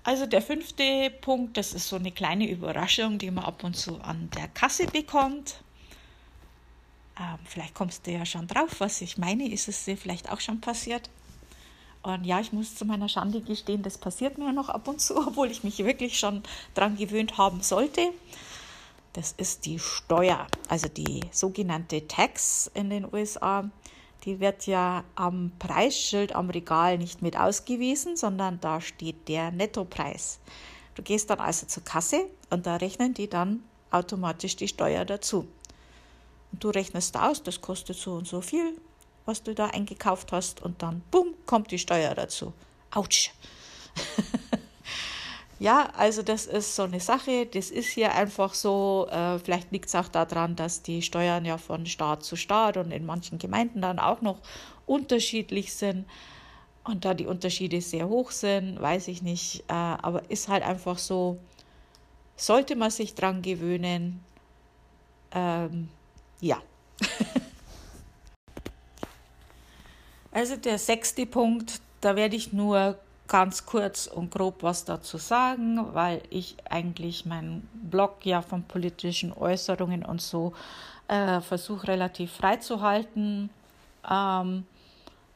Also 0.05 0.25
der 0.25 0.41
fünfte 0.41 1.11
Punkt, 1.21 1.57
das 1.57 1.75
ist 1.75 1.89
so 1.89 1.97
eine 1.97 2.13
kleine 2.13 2.49
Überraschung, 2.49 3.19
die 3.19 3.31
man 3.31 3.45
ab 3.45 3.65
und 3.65 3.75
zu 3.77 4.01
an 4.01 4.31
der 4.37 4.47
Kasse 4.49 4.87
bekommt. 4.87 5.61
Ähm, 7.19 7.39
vielleicht 7.45 7.75
kommst 7.75 8.07
du 8.07 8.13
ja 8.13 8.25
schon 8.25 8.47
drauf, 8.47 8.77
was 8.79 9.01
ich 9.01 9.19
meine. 9.19 9.51
Ist 9.51 9.69
es 9.69 9.85
dir 9.85 9.97
vielleicht 9.97 10.31
auch 10.31 10.41
schon 10.41 10.61
passiert? 10.61 11.11
Und 12.07 12.25
ja, 12.25 12.39
ich 12.39 12.53
muss 12.53 12.77
zu 12.77 12.85
meiner 12.85 13.09
Schande 13.09 13.41
gestehen, 13.41 13.83
das 13.83 13.99
passiert 13.99 14.39
mir 14.39 14.53
noch 14.53 14.69
ab 14.69 14.87
und 14.87 15.01
zu, 15.01 15.17
obwohl 15.27 15.51
ich 15.51 15.65
mich 15.65 15.79
wirklich 15.81 16.17
schon 16.17 16.45
daran 16.75 16.97
gewöhnt 16.97 17.37
haben 17.37 17.63
sollte. 17.63 18.13
Das 19.13 19.33
ist 19.33 19.67
die 19.67 19.81
Steuer, 19.81 20.47
also 20.69 20.87
die 20.87 21.23
sogenannte 21.33 22.07
Tax 22.07 22.71
in 22.75 22.91
den 22.91 23.13
USA. 23.13 23.69
Die 24.25 24.39
wird 24.39 24.69
ja 24.69 25.03
am 25.17 25.51
Preisschild 25.59 26.33
am 26.33 26.49
Regal 26.49 26.97
nicht 26.97 27.23
mit 27.23 27.37
ausgewiesen, 27.37 28.17
sondern 28.17 28.61
da 28.61 28.81
steht 28.81 29.27
der 29.27 29.51
Nettopreis. 29.51 30.39
Du 30.95 31.03
gehst 31.03 31.29
dann 31.31 31.41
also 31.41 31.67
zur 31.67 31.83
Kasse 31.83 32.27
und 32.51 32.67
da 32.67 32.77
rechnen 32.77 33.15
die 33.15 33.29
dann 33.29 33.65
automatisch 33.91 34.55
die 34.55 34.69
Steuer 34.69 35.05
dazu. 35.05 35.49
Und 36.53 36.63
du 36.63 36.69
rechnest 36.69 37.17
aus, 37.19 37.43
das 37.43 37.61
kostet 37.61 37.97
so 37.97 38.13
und 38.13 38.29
so 38.29 38.41
viel, 38.41 38.77
was 39.27 39.43
du 39.43 39.55
da 39.55 39.67
eingekauft 39.67 40.33
hast 40.33 40.63
und 40.63 40.83
dann, 40.83 41.03
bumm, 41.11 41.35
kommt 41.45 41.71
die 41.71 41.79
Steuer 41.79 42.15
dazu. 42.15 42.55
Autsch. 42.93 43.33
ja, 45.59 45.91
also 45.97 46.23
das 46.23 46.47
ist 46.47 46.75
so 46.75 46.85
eine 46.85 47.01
Sache, 47.01 47.47
das 47.47 47.71
ist 47.71 47.89
hier 47.89 48.15
einfach 48.15 48.55
so, 48.55 49.09
äh, 49.11 49.39
vielleicht 49.39 49.73
liegt 49.73 49.89
es 49.89 49.95
auch 49.95 50.09
daran, 50.09 50.57
dass 50.57 50.83
die 50.83 51.03
Steuern 51.03 51.45
ja 51.45 51.59
von 51.59 51.87
Staat 51.87 52.25
zu 52.25 52.37
Staat 52.37 52.77
und 52.77 52.93
in 52.93 53.05
manchen 53.05 53.39
Gemeinden 53.39 53.83
dann 53.83 53.99
auch 53.99 54.23
noch 54.23 54.39
unterschiedlich 54.87 55.75
sind. 55.75 56.07
Und 56.85 57.05
da 57.05 57.15
die 57.15 57.27
Unterschiede 57.27 57.81
sehr 57.81 58.09
hoch 58.09 58.31
sind, 58.31 58.81
weiß 58.81 59.09
ich 59.09 59.21
nicht, 59.21 59.65
äh, 59.69 59.73
aber 59.73 60.31
ist 60.31 60.49
halt 60.49 60.63
einfach 60.63 60.99
so, 60.99 61.39
sollte 62.37 62.77
man 62.77 62.91
sich 62.93 63.17
dran 63.17 63.43
gewöhnen, 63.43 64.23
ähm, 65.33 65.89
ja. 66.41 66.63
Also 70.37 70.55
der 70.57 70.79
sechste 70.79 71.25
Punkt, 71.25 71.81
da 72.03 72.15
werde 72.15 72.37
ich 72.37 72.53
nur 72.53 72.99
ganz 73.27 73.65
kurz 73.65 74.07
und 74.07 74.31
grob 74.31 74.63
was 74.63 74.85
dazu 74.85 75.17
sagen, 75.17 75.95
weil 75.95 76.21
ich 76.29 76.57
eigentlich 76.69 77.25
meinen 77.25 77.67
Blog 77.73 78.19
ja 78.25 78.43
von 78.43 78.63
politischen 78.65 79.33
Äußerungen 79.33 80.05
und 80.05 80.21
so 80.21 80.53
äh, 81.09 81.41
versuche 81.41 81.89
relativ 81.89 82.33
frei 82.33 82.57
zu 82.57 82.83
halten. 82.83 83.49
Ähm, 84.07 84.67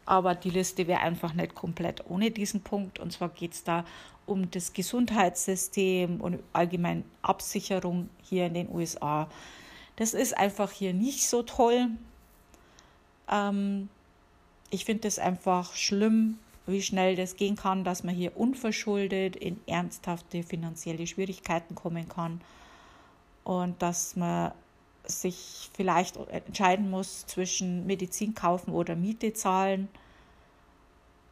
aber 0.04 0.34
die 0.34 0.50
Liste 0.50 0.86
wäre 0.86 1.00
einfach 1.00 1.32
nicht 1.32 1.54
komplett 1.54 2.04
ohne 2.10 2.30
diesen 2.30 2.60
Punkt. 2.60 2.98
Und 2.98 3.10
zwar 3.10 3.30
geht 3.30 3.54
es 3.54 3.64
da 3.64 3.86
um 4.26 4.50
das 4.50 4.74
Gesundheitssystem 4.74 6.20
und 6.20 6.40
allgemein 6.52 7.04
Absicherung 7.22 8.10
hier 8.22 8.44
in 8.44 8.52
den 8.52 8.68
USA. 8.70 9.28
Das 9.96 10.12
ist 10.12 10.36
einfach 10.36 10.70
hier 10.70 10.92
nicht 10.92 11.26
so 11.26 11.42
toll. 11.42 11.88
Ähm, 13.32 13.88
ich 14.70 14.84
finde 14.84 15.08
es 15.08 15.18
einfach 15.18 15.74
schlimm, 15.74 16.38
wie 16.66 16.82
schnell 16.82 17.16
das 17.16 17.36
gehen 17.36 17.56
kann, 17.56 17.84
dass 17.84 18.04
man 18.04 18.14
hier 18.14 18.36
unverschuldet 18.36 19.36
in 19.36 19.60
ernsthafte 19.66 20.42
finanzielle 20.42 21.06
Schwierigkeiten 21.06 21.74
kommen 21.74 22.08
kann 22.08 22.40
und 23.44 23.80
dass 23.82 24.16
man 24.16 24.52
sich 25.04 25.70
vielleicht 25.74 26.16
entscheiden 26.16 26.90
muss 26.90 27.26
zwischen 27.26 27.86
Medizin 27.86 28.34
kaufen 28.34 28.72
oder 28.72 28.94
Miete 28.94 29.32
zahlen 29.32 29.88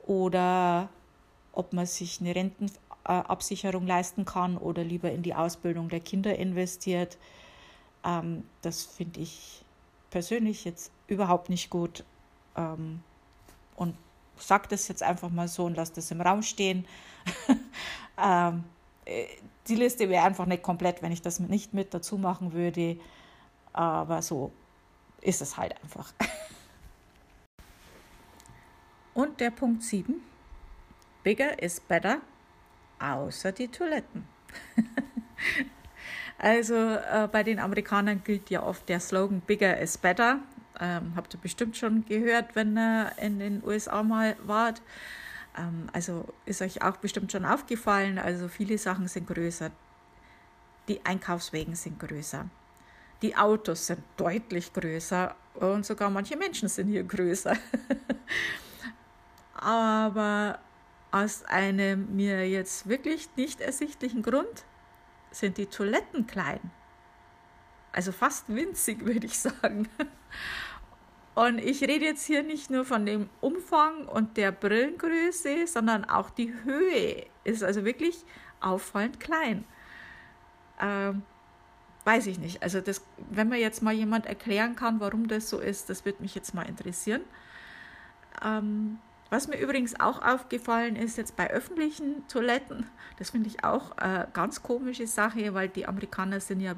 oder 0.07 0.89
ob 1.53 1.73
man 1.73 1.87
sich 1.87 2.21
eine 2.21 2.35
Rentenabsicherung 2.35 3.87
leisten 3.87 4.25
kann 4.25 4.57
oder 4.57 4.83
lieber 4.83 5.13
in 5.13 5.23
die 5.23 5.35
Ausbildung 5.35 5.89
der 5.89 6.01
Kinder 6.01 6.37
investiert. 6.37 7.19
Ähm, 8.05 8.45
das 8.63 8.85
finde 8.85 9.21
ich 9.21 9.63
persönlich 10.11 10.65
jetzt 10.65 10.91
überhaupt 11.07 11.51
nicht 11.51 11.71
gut. 11.71 12.05
Ähm, 12.57 13.01
und 13.79 13.97
sage 14.37 14.69
das 14.69 14.89
jetzt 14.89 15.03
einfach 15.03 15.31
mal 15.31 15.49
so 15.49 15.65
und 15.65 15.77
lasse 15.77 15.95
das 15.95 16.11
im 16.11 16.21
Raum 16.21 16.43
stehen. 16.43 16.87
ähm, 18.19 18.65
äh, 19.05 19.27
die 19.67 19.75
Liste 19.75 20.09
wäre 20.09 20.25
einfach 20.25 20.47
nicht 20.47 20.63
komplett, 20.63 21.03
wenn 21.03 21.13
ich 21.13 21.23
das 21.23 21.41
nicht 21.41 21.75
mit 21.75 21.95
dazu 21.95 22.19
machen 22.19 22.53
würde. 22.53 22.99
Aber 23.73 24.23
so 24.23 24.53
ist 25.21 25.41
es 25.43 25.57
halt 25.57 25.75
einfach. 25.83 26.13
Und 29.15 29.41
der 29.41 29.51
Punkt 29.51 29.83
7. 29.83 30.15
Bigger 31.23 31.61
is 31.61 31.81
better, 31.81 32.21
außer 33.01 33.53
die 33.53 33.69
Toiletten. 33.69 34.27
also 36.39 36.75
äh, 36.75 37.29
bei 37.31 37.43
den 37.43 37.59
Amerikanern 37.59 38.23
gilt 38.23 38.49
ja 38.51 38.63
oft 38.63 38.89
der 38.89 39.01
Slogan 39.01 39.41
Bigger 39.41 39.79
is 39.79 39.99
better. 39.99 40.39
Ähm, 40.81 41.13
habt 41.17 41.35
ihr 41.35 41.41
bestimmt 41.41 41.77
schon 41.77 42.05
gehört, 42.07 42.55
wenn 42.55 42.77
ihr 42.77 43.13
in 43.17 43.39
den 43.39 43.65
USA 43.65 44.03
mal 44.03 44.37
wart. 44.45 44.81
Ähm, 45.57 45.89
also 45.93 46.27
ist 46.47 46.63
euch 46.63 46.83
auch 46.83 46.97
bestimmt 46.97 47.33
schon 47.33 47.45
aufgefallen. 47.45 48.19
Also 48.19 48.49
viele 48.49 48.79
Sachen 48.79 49.09
sind 49.09 49.27
größer. 49.27 49.71
Die 50.89 51.05
Einkaufswegen 51.05 51.75
sind 51.75 51.99
größer. 51.99 52.49
Die 53.23 53.37
Autos 53.37 53.89
sind 53.89 54.03
deutlich 54.17 54.73
größer 54.73 55.35
und 55.55 55.85
sogar 55.85 56.09
manche 56.09 56.37
Menschen 56.37 56.69
sind 56.69 56.89
hier 56.89 57.03
größer. 57.03 57.57
Aber 59.55 60.61
aus 61.11 61.45
einem 61.45 62.15
mir 62.15 62.49
jetzt 62.49 62.89
wirklich 62.89 63.29
nicht 63.37 63.61
ersichtlichen 63.61 64.23
Grund 64.23 64.65
sind 65.31 65.59
die 65.59 65.67
Toiletten 65.67 66.27
klein. 66.27 66.61
Also 67.93 68.13
fast 68.13 68.49
winzig, 68.49 69.01
würde 69.05 69.27
ich 69.27 69.39
sagen. 69.39 69.89
Und 71.39 71.59
ich 71.59 71.83
rede 71.83 72.05
jetzt 72.05 72.27
hier 72.27 72.43
nicht 72.43 72.69
nur 72.69 72.85
von 72.85 73.07
dem 73.07 73.31
Umfang 73.41 74.09
und 74.09 74.37
der 74.37 74.51
Brillengröße, 74.51 75.69
sondern 75.69 76.05
auch 76.05 76.31
die 76.31 76.53
Höhe 76.65 77.27
ist 77.45 77.63
also 77.63 77.85
wirklich 77.85 78.25
auffallend 78.59 79.21
klein. 79.21 79.65
Ähm, 80.81 81.23
weiß 82.05 82.27
ich 82.27 82.41
nicht. 82.41 82.65
Also 82.65 82.81
das, 82.81 83.05
wenn 83.31 83.51
mir 83.51 83.61
jetzt 83.61 83.85
mal 83.85 83.95
jemand 83.95 84.27
erklären 84.27 84.75
kann, 84.75 84.99
warum 84.99 85.29
das 85.29 85.49
so 85.49 85.61
ist, 85.61 85.89
das 85.89 86.05
würde 86.05 86.21
mich 86.23 86.35
jetzt 86.35 86.55
mal 86.55 86.69
interessieren. 86.69 87.23
Ähm, 88.45 88.99
was 89.31 89.47
mir 89.47 89.59
übrigens 89.59 90.01
auch 90.01 90.21
aufgefallen 90.21 90.97
ist, 90.97 91.19
jetzt 91.19 91.37
bei 91.37 91.49
öffentlichen 91.49 92.27
Toiletten, 92.27 92.85
das 93.21 93.31
finde 93.31 93.49
ich 93.49 93.63
auch 93.63 93.97
eine 93.97 94.27
ganz 94.33 94.65
komische 94.65 95.07
Sache, 95.07 95.55
weil 95.55 95.69
die 95.69 95.87
Amerikaner 95.87 96.41
sind 96.41 96.59
ja 96.59 96.75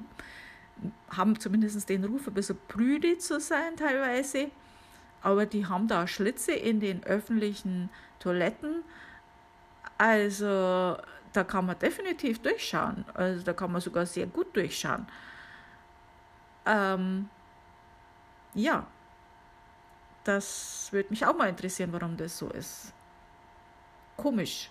haben 1.10 1.38
zumindest 1.38 1.88
den 1.88 2.04
Ruf, 2.04 2.26
ein 2.26 2.34
bisschen 2.34 2.58
prüde 2.68 3.18
zu 3.18 3.40
sein 3.40 3.76
teilweise. 3.76 4.50
Aber 5.22 5.46
die 5.46 5.66
haben 5.66 5.88
da 5.88 6.06
Schlitze 6.06 6.52
in 6.52 6.80
den 6.80 7.04
öffentlichen 7.04 7.90
Toiletten. 8.18 8.82
Also 9.98 10.96
da 11.32 11.44
kann 11.44 11.66
man 11.66 11.78
definitiv 11.78 12.40
durchschauen. 12.40 13.04
Also 13.14 13.42
da 13.44 13.52
kann 13.52 13.72
man 13.72 13.80
sogar 13.80 14.06
sehr 14.06 14.26
gut 14.26 14.54
durchschauen. 14.56 15.06
Ähm, 16.66 17.28
ja, 18.54 18.86
das 20.24 20.88
würde 20.90 21.10
mich 21.10 21.24
auch 21.24 21.36
mal 21.36 21.48
interessieren, 21.48 21.92
warum 21.92 22.16
das 22.16 22.36
so 22.38 22.48
ist. 22.50 22.92
Komisch. 24.16 24.70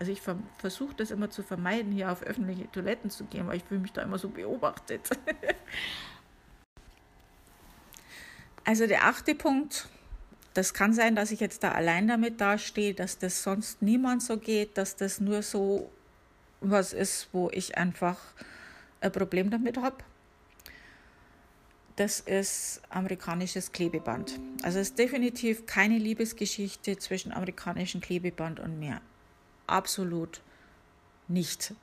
Also 0.00 0.12
ich 0.12 0.22
versuche 0.56 0.94
das 0.94 1.10
immer 1.10 1.28
zu 1.28 1.42
vermeiden, 1.42 1.92
hier 1.92 2.10
auf 2.10 2.22
öffentliche 2.22 2.72
Toiletten 2.72 3.10
zu 3.10 3.24
gehen, 3.24 3.46
weil 3.46 3.58
ich 3.58 3.64
fühle 3.64 3.80
mich 3.80 3.92
da 3.92 4.00
immer 4.00 4.18
so 4.18 4.30
beobachtet. 4.30 5.10
also 8.64 8.86
der 8.86 9.04
achte 9.04 9.34
Punkt, 9.34 9.88
das 10.54 10.72
kann 10.72 10.94
sein, 10.94 11.16
dass 11.16 11.32
ich 11.32 11.40
jetzt 11.40 11.62
da 11.62 11.72
allein 11.72 12.08
damit 12.08 12.40
dastehe, 12.40 12.94
dass 12.94 13.18
das 13.18 13.42
sonst 13.42 13.82
niemand 13.82 14.22
so 14.22 14.38
geht, 14.38 14.78
dass 14.78 14.96
das 14.96 15.20
nur 15.20 15.42
so 15.42 15.92
was 16.62 16.94
ist, 16.94 17.28
wo 17.32 17.50
ich 17.52 17.76
einfach 17.76 18.18
ein 19.02 19.12
Problem 19.12 19.50
damit 19.50 19.76
habe. 19.76 19.98
das 21.96 22.20
ist 22.20 22.80
amerikanisches 22.88 23.72
Klebeband. 23.72 24.40
Also 24.62 24.78
es 24.78 24.88
ist 24.88 24.98
definitiv 24.98 25.66
keine 25.66 25.98
Liebesgeschichte 25.98 26.96
zwischen 26.96 27.32
amerikanischem 27.32 28.00
Klebeband 28.00 28.60
und 28.60 28.78
mir. 28.78 29.02
Absolut 29.70 30.40
nicht. 31.28 31.74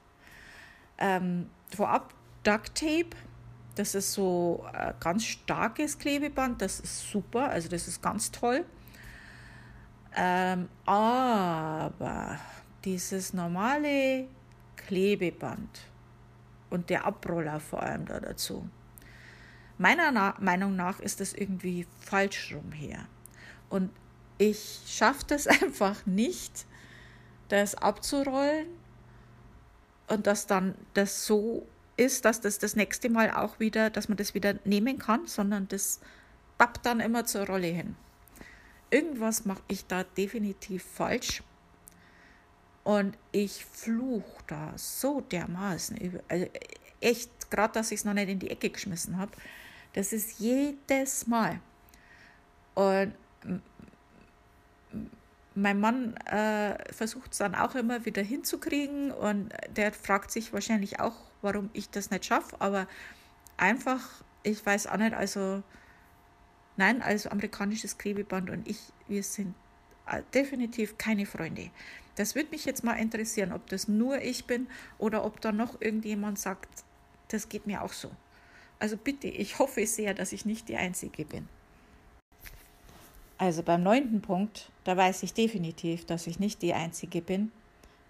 Ähm, 0.97 1.49
vorab 1.73 2.13
Duct 2.43 2.75
Tape, 2.75 3.15
das 3.75 3.95
ist 3.95 4.13
so 4.13 4.65
ein 4.73 4.93
ganz 4.99 5.23
starkes 5.23 5.97
Klebeband, 5.97 6.61
das 6.61 6.79
ist 6.79 7.09
super, 7.09 7.49
also 7.49 7.69
das 7.69 7.87
ist 7.87 8.01
ganz 8.01 8.31
toll. 8.31 8.65
Ähm, 10.15 10.67
aber 10.85 12.39
dieses 12.83 13.33
normale 13.33 14.27
Klebeband 14.75 15.81
und 16.69 16.89
der 16.89 17.05
Abroller 17.05 17.59
vor 17.59 17.83
allem 17.83 18.05
da 18.05 18.19
dazu, 18.19 18.67
meiner 19.77 20.11
Na 20.11 20.35
Meinung 20.39 20.75
nach 20.75 20.99
ist 20.99 21.21
das 21.21 21.33
irgendwie 21.33 21.87
falsch 21.99 22.53
rum 22.53 22.71
her. 22.71 23.07
Und 23.69 23.91
ich 24.37 24.81
schaffe 24.87 25.23
das 25.27 25.47
einfach 25.61 26.05
nicht, 26.05 26.65
das 27.49 27.75
abzurollen 27.75 28.67
und 30.07 30.27
dass 30.27 30.47
dann 30.47 30.75
das 30.93 31.25
so 31.25 31.67
ist, 31.97 32.25
dass 32.25 32.41
das 32.41 32.59
das 32.59 32.75
nächste 32.75 33.09
Mal 33.09 33.31
auch 33.31 33.59
wieder, 33.59 33.89
dass 33.89 34.07
man 34.07 34.17
das 34.17 34.33
wieder 34.33 34.55
nehmen 34.63 34.99
kann, 34.99 35.25
sondern 35.27 35.67
das 35.67 35.99
pappt 36.57 36.85
dann 36.85 36.99
immer 36.99 37.25
zur 37.25 37.47
Rolle 37.47 37.67
hin. 37.67 37.95
Irgendwas 38.89 39.45
mache 39.45 39.63
ich 39.67 39.85
da 39.85 40.03
definitiv 40.03 40.83
falsch. 40.83 41.43
Und 42.83 43.17
ich 43.33 43.65
fluch 43.65 44.41
da 44.47 44.71
so 44.77 45.19
dermaßen 45.19 45.97
über, 45.97 46.19
also 46.29 46.45
echt, 47.01 47.51
gerade 47.51 47.73
dass 47.73 47.91
ich 47.91 47.99
es 47.99 48.05
noch 48.05 48.13
nicht 48.13 48.29
in 48.29 48.39
die 48.39 48.49
Ecke 48.49 48.69
geschmissen 48.69 49.17
habe, 49.17 49.31
das 49.93 50.13
ist 50.13 50.39
jedes 50.39 51.27
Mal. 51.27 51.59
Und 52.75 53.13
mein 55.57 55.79
Mann 55.79 56.15
äh, 56.27 56.77
versucht 56.93 57.31
es 57.31 57.39
dann 57.39 57.55
auch 57.55 57.73
immer 57.73 58.05
wieder 58.05 58.21
hinzukriegen 58.21 59.11
und 59.11 59.51
der 59.75 59.91
fragt 59.91 60.29
sich 60.29 60.53
wahrscheinlich 60.53 60.99
auch, 60.99 61.15
warum 61.41 61.71
ich 61.73 61.89
das 61.89 62.11
nicht 62.11 62.25
schaffe, 62.25 62.61
aber 62.61 62.87
einfach, 63.57 64.23
ich 64.43 64.63
weiß 64.63 64.85
auch 64.85 64.97
nicht, 64.97 65.15
also 65.15 65.63
nein, 66.75 67.01
also 67.01 67.29
amerikanisches 67.29 67.97
Klebeband 67.97 68.51
und 68.51 68.67
ich, 68.67 68.79
wir 69.07 69.23
sind 69.23 69.55
äh, 70.05 70.21
definitiv 70.31 70.99
keine 70.99 71.25
Freunde. 71.25 71.71
Das 72.15 72.35
würde 72.35 72.51
mich 72.51 72.65
jetzt 72.65 72.83
mal 72.83 72.93
interessieren, 72.93 73.51
ob 73.51 73.65
das 73.67 73.87
nur 73.87 74.21
ich 74.21 74.45
bin 74.45 74.67
oder 74.99 75.25
ob 75.25 75.41
da 75.41 75.51
noch 75.51 75.81
irgendjemand 75.81 76.37
sagt, 76.37 76.69
das 77.29 77.49
geht 77.49 77.65
mir 77.65 77.81
auch 77.81 77.93
so. 77.93 78.11
Also 78.77 78.95
bitte, 78.95 79.27
ich 79.27 79.57
hoffe 79.57 79.87
sehr, 79.87 80.13
dass 80.13 80.33
ich 80.33 80.45
nicht 80.45 80.69
die 80.69 80.77
Einzige 80.77 81.25
bin. 81.25 81.47
Also 83.37 83.61
beim 83.61 83.83
neunten 83.83 84.21
Punkt, 84.21 84.71
da 84.83 84.97
weiß 84.97 85.23
ich 85.23 85.33
definitiv, 85.33 86.05
dass 86.05 86.25
ich 86.27 86.39
nicht 86.39 86.61
die 86.61 86.73
Einzige 86.73 87.21
bin, 87.21 87.51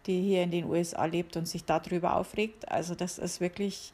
die 0.05 0.21
hier 0.21 0.43
in 0.43 0.51
den 0.51 0.65
USA 0.65 1.05
lebt 1.05 1.35
und 1.35 1.47
sich 1.47 1.65
darüber 1.65 2.15
aufregt. 2.15 2.71
Also 2.71 2.95
das 2.95 3.17
ist 3.17 3.41
wirklich 3.41 3.91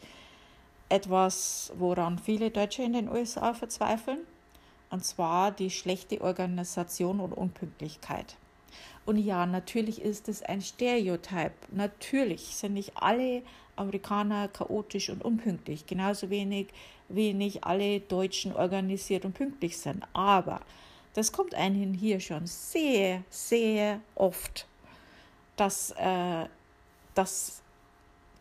etwas, 0.90 1.74
woran 1.76 2.20
viele 2.20 2.52
Deutsche 2.52 2.84
in 2.84 2.94
den 2.94 3.10
USA 3.10 3.54
verzweifeln. 3.54 4.20
Und 4.92 5.04
zwar 5.04 5.52
die 5.52 5.72
schlechte 5.72 6.22
Organisation 6.22 7.20
und 7.20 7.34
Unpünktlichkeit. 7.34 8.36
Und 9.06 9.18
ja, 9.18 9.48
natürlich 9.48 10.02
ist 10.02 10.30
es 10.30 10.44
ein 10.44 10.62
Stereotyp. 10.62 11.52
Natürlich 11.72 12.56
sind 12.56 12.76
nicht 12.76 12.92
alle 12.96 13.42
Amerikaner 13.76 14.50
chaotisch 14.50 15.10
und 15.10 15.26
unpünktlich. 15.26 15.88
Genauso 15.88 16.30
wenig 16.30 16.68
wie 17.10 17.34
nicht 17.34 17.64
alle 17.64 18.02
Deutschen 18.02 18.56
organisiert 18.56 19.26
und 19.26 19.34
pünktlich 19.34 19.80
sind. 19.80 20.06
Aber 20.14 20.62
das 21.14 21.32
kommt 21.32 21.56
einem 21.56 21.94
hier 21.94 22.20
schon 22.20 22.48
sehr, 22.48 23.24
sehr 23.30 24.00
oft, 24.16 24.68
dass, 25.56 25.92
äh, 25.92 26.46
dass 27.14 27.62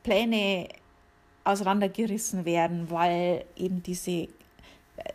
Pläne 0.03 0.69
auseinandergerissen 1.45 2.45
werden, 2.45 2.91
weil 2.91 3.45
eben 3.57 3.83
diese 3.83 4.29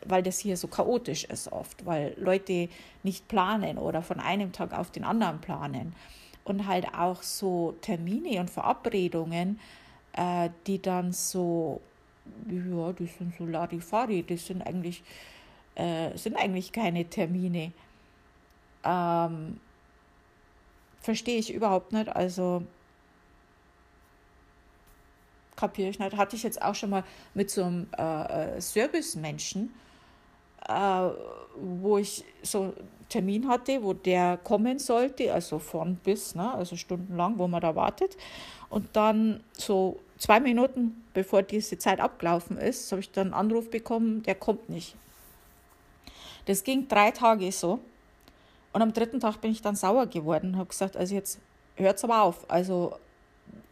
weil 0.06 0.24
das 0.24 0.40
hier 0.40 0.58
so 0.58 0.68
chaotisch 0.68 1.26
ist 1.26 1.52
oft, 1.52 1.86
weil 1.86 2.14
Leute 2.18 2.70
nicht 3.04 3.28
planen 3.28 3.78
oder 3.78 4.02
von 4.02 4.20
einem 4.20 4.52
Tag 4.52 4.74
auf 4.78 4.92
den 4.92 5.04
anderen 5.04 5.40
planen. 5.40 5.94
Und 6.44 6.68
halt 6.68 6.94
auch 6.94 7.24
so 7.24 7.76
Termine 7.82 8.40
und 8.40 8.50
Verabredungen, 8.50 9.60
äh, 10.14 10.50
die 10.66 10.82
dann 10.82 11.12
so, 11.12 11.82
ja, 12.50 12.94
die 12.94 13.06
sind 13.06 13.36
so 13.38 13.46
Larifari, 13.46 14.24
die 14.24 14.38
sind 14.38 14.62
eigentlich, 14.62 15.04
äh, 15.78 16.18
sind 16.18 16.36
eigentlich 16.36 16.72
keine 16.72 17.06
Termine. 17.06 17.72
Ähm, 18.84 19.60
Verstehe 21.02 21.38
ich 21.38 21.54
überhaupt 21.54 21.94
nicht. 21.94 22.10
Also 22.10 22.64
kapiere 25.56 25.90
ich 25.90 26.00
nicht. 26.00 26.18
Hatte 26.18 26.36
ich 26.36 26.44
jetzt 26.44 26.62
auch 26.62 26.76
schon 26.76 26.90
mal 26.90 27.04
mit 27.34 27.50
so 27.50 27.64
einem 27.64 27.88
äh, 27.98 28.56
äh 28.58 28.62
Servicemenschen, 28.62 29.74
äh, 30.68 31.10
wo 31.56 31.98
ich 31.98 32.26
so 32.42 32.64
einen 32.64 32.74
Termin 33.08 33.48
hatte, 33.48 33.84
wo 33.84 33.94
der 33.94 34.38
kommen 34.38 34.80
sollte, 34.80 35.34
also 35.34 35.60
von 35.60 35.96
bis, 35.96 36.36
ne, 36.36 36.54
also 36.54 36.76
stundenlang, 36.76 37.38
wo 37.38 37.48
man 37.48 37.62
da 37.62 37.76
wartet. 37.76 38.18
Und 38.70 38.96
dann 38.96 39.44
so 39.54 40.00
zwei 40.18 40.40
Minuten 40.40 41.06
bevor 41.14 41.42
diese 41.42 41.78
Zeit 41.78 42.00
abgelaufen 42.00 42.58
ist, 42.58 42.92
habe 42.92 43.00
ich 43.00 43.12
dann 43.12 43.28
einen 43.28 43.34
Anruf 43.34 43.70
bekommen, 43.70 44.24
der 44.24 44.36
kommt 44.36 44.70
nicht. 44.70 44.96
Das 46.48 46.64
ging 46.64 46.88
drei 46.88 47.12
Tage 47.12 47.52
so. 47.52 47.80
Und 48.74 48.82
am 48.82 48.94
dritten 48.94 49.20
Tag 49.20 49.42
bin 49.42 49.52
ich 49.52 49.62
dann 49.62 49.76
sauer 49.76 50.08
geworden 50.08 50.54
und 50.54 50.58
habe 50.58 50.70
gesagt, 50.70 50.98
also 50.98 51.14
jetzt 51.14 51.40
hört 51.76 51.98
es 51.98 52.04
aber 52.04 52.24
auf. 52.24 52.50
Also 52.50 52.98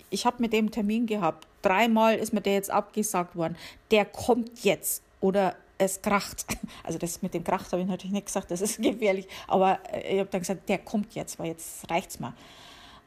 ich 0.09 0.25
habe 0.25 0.41
mit 0.41 0.53
dem 0.53 0.71
Termin 0.71 1.05
gehabt. 1.05 1.47
Dreimal 1.61 2.15
ist 2.15 2.33
mir 2.33 2.41
der 2.41 2.53
jetzt 2.53 2.69
abgesagt 2.69 3.35
worden. 3.35 3.55
Der 3.91 4.05
kommt 4.05 4.63
jetzt. 4.63 5.03
Oder 5.21 5.55
es 5.77 6.01
kracht. 6.01 6.45
Also 6.83 6.99
das 6.99 7.21
mit 7.21 7.33
dem 7.33 7.43
Kracht 7.43 7.71
habe 7.71 7.81
ich 7.81 7.87
natürlich 7.87 8.13
nicht 8.13 8.27
gesagt, 8.27 8.51
das 8.51 8.61
ist 8.61 8.81
gefährlich. 8.81 9.27
Aber 9.47 9.79
äh, 9.91 10.13
ich 10.15 10.19
habe 10.19 10.29
dann 10.29 10.41
gesagt, 10.41 10.69
der 10.69 10.79
kommt 10.79 11.15
jetzt, 11.15 11.39
weil 11.39 11.47
jetzt 11.47 11.89
reicht 11.89 12.11
es 12.11 12.19
mal. 12.19 12.33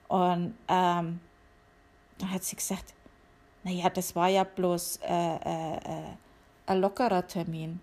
Und 0.08 0.54
ähm, 0.66 1.20
dann 2.18 2.30
hat 2.30 2.42
sie 2.42 2.56
gesagt, 2.56 2.94
naja, 3.62 3.88
das 3.90 4.16
war 4.16 4.28
ja 4.28 4.44
bloß 4.44 5.00
äh, 5.02 5.36
äh, 5.36 5.76
äh, 5.76 5.80
ein 6.66 6.80
lockerer 6.80 7.26
Termin. 7.26 7.80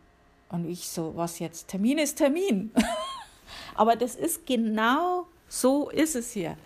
Und 0.49 0.69
ich 0.69 0.87
so, 0.87 1.15
was 1.15 1.39
jetzt? 1.39 1.67
Termin 1.67 1.97
ist 1.97 2.17
Termin. 2.17 2.71
Aber 3.75 3.95
das 3.95 4.15
ist 4.15 4.45
genau 4.45 5.27
so 5.47 5.89
ist 5.89 6.15
es 6.15 6.31
hier. 6.31 6.57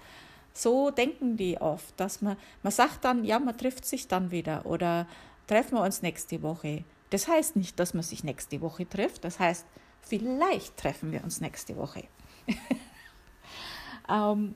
So 0.54 0.92
denken 0.92 1.38
die 1.38 1.60
oft, 1.60 1.98
dass 2.00 2.22
man, 2.22 2.38
man 2.64 2.72
sagt 2.72 3.06
dann, 3.06 3.24
ja, 3.24 3.40
man 3.40 3.58
trifft 3.58 3.86
sich 3.86 4.08
dann 4.08 4.32
wieder 4.32 4.66
oder 4.66 5.08
treffen 5.48 5.76
wir 5.78 5.84
uns 5.84 6.02
nächste 6.02 6.42
Woche. 6.42 6.84
Das 7.12 7.28
heißt 7.28 7.56
nicht, 7.56 7.80
dass 7.80 7.94
man 7.94 8.04
sich 8.04 8.24
nächste 8.24 8.62
Woche 8.62 8.88
trifft, 8.88 9.24
das 9.24 9.40
heißt, 9.40 9.66
vielleicht 10.02 10.78
treffen 10.78 11.12
wir 11.12 11.24
uns 11.24 11.42
nächste 11.42 11.76
Woche. 11.78 12.04
ähm, 14.10 14.56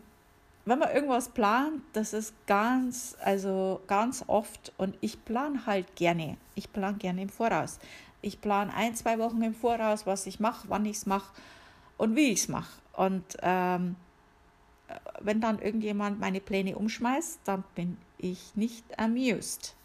wenn 0.65 0.79
man 0.79 0.93
irgendwas 0.93 1.29
plant, 1.29 1.81
das 1.93 2.13
ist 2.13 2.33
ganz, 2.47 3.17
also 3.21 3.81
ganz 3.87 4.23
oft 4.27 4.71
und 4.77 4.97
ich 5.01 5.23
plane 5.25 5.65
halt 5.65 5.95
gerne. 5.95 6.37
Ich 6.55 6.71
plane 6.71 6.97
gerne 6.97 7.21
im 7.23 7.29
Voraus. 7.29 7.79
Ich 8.23 8.39
plane 8.39 8.73
ein, 8.73 8.95
zwei 8.95 9.19
Wochen 9.19 9.41
im 9.41 9.53
Voraus, 9.53 10.05
was 10.07 10.25
ich 10.25 10.39
mache, 10.39 10.69
wann 10.69 10.85
ich 10.85 10.97
es 10.97 11.05
mache 11.05 11.31
und 11.97 12.15
wie 12.15 12.31
ich 12.31 12.39
es 12.39 12.47
mache. 12.47 12.81
Und 12.93 13.37
ähm, 13.41 13.97
wenn 15.19 15.41
dann 15.41 15.59
irgendjemand 15.59 16.19
meine 16.19 16.39
Pläne 16.39 16.77
umschmeißt, 16.77 17.41
dann 17.43 17.63
bin 17.75 17.97
ich 18.17 18.55
nicht 18.55 18.97
amused. 18.97 19.75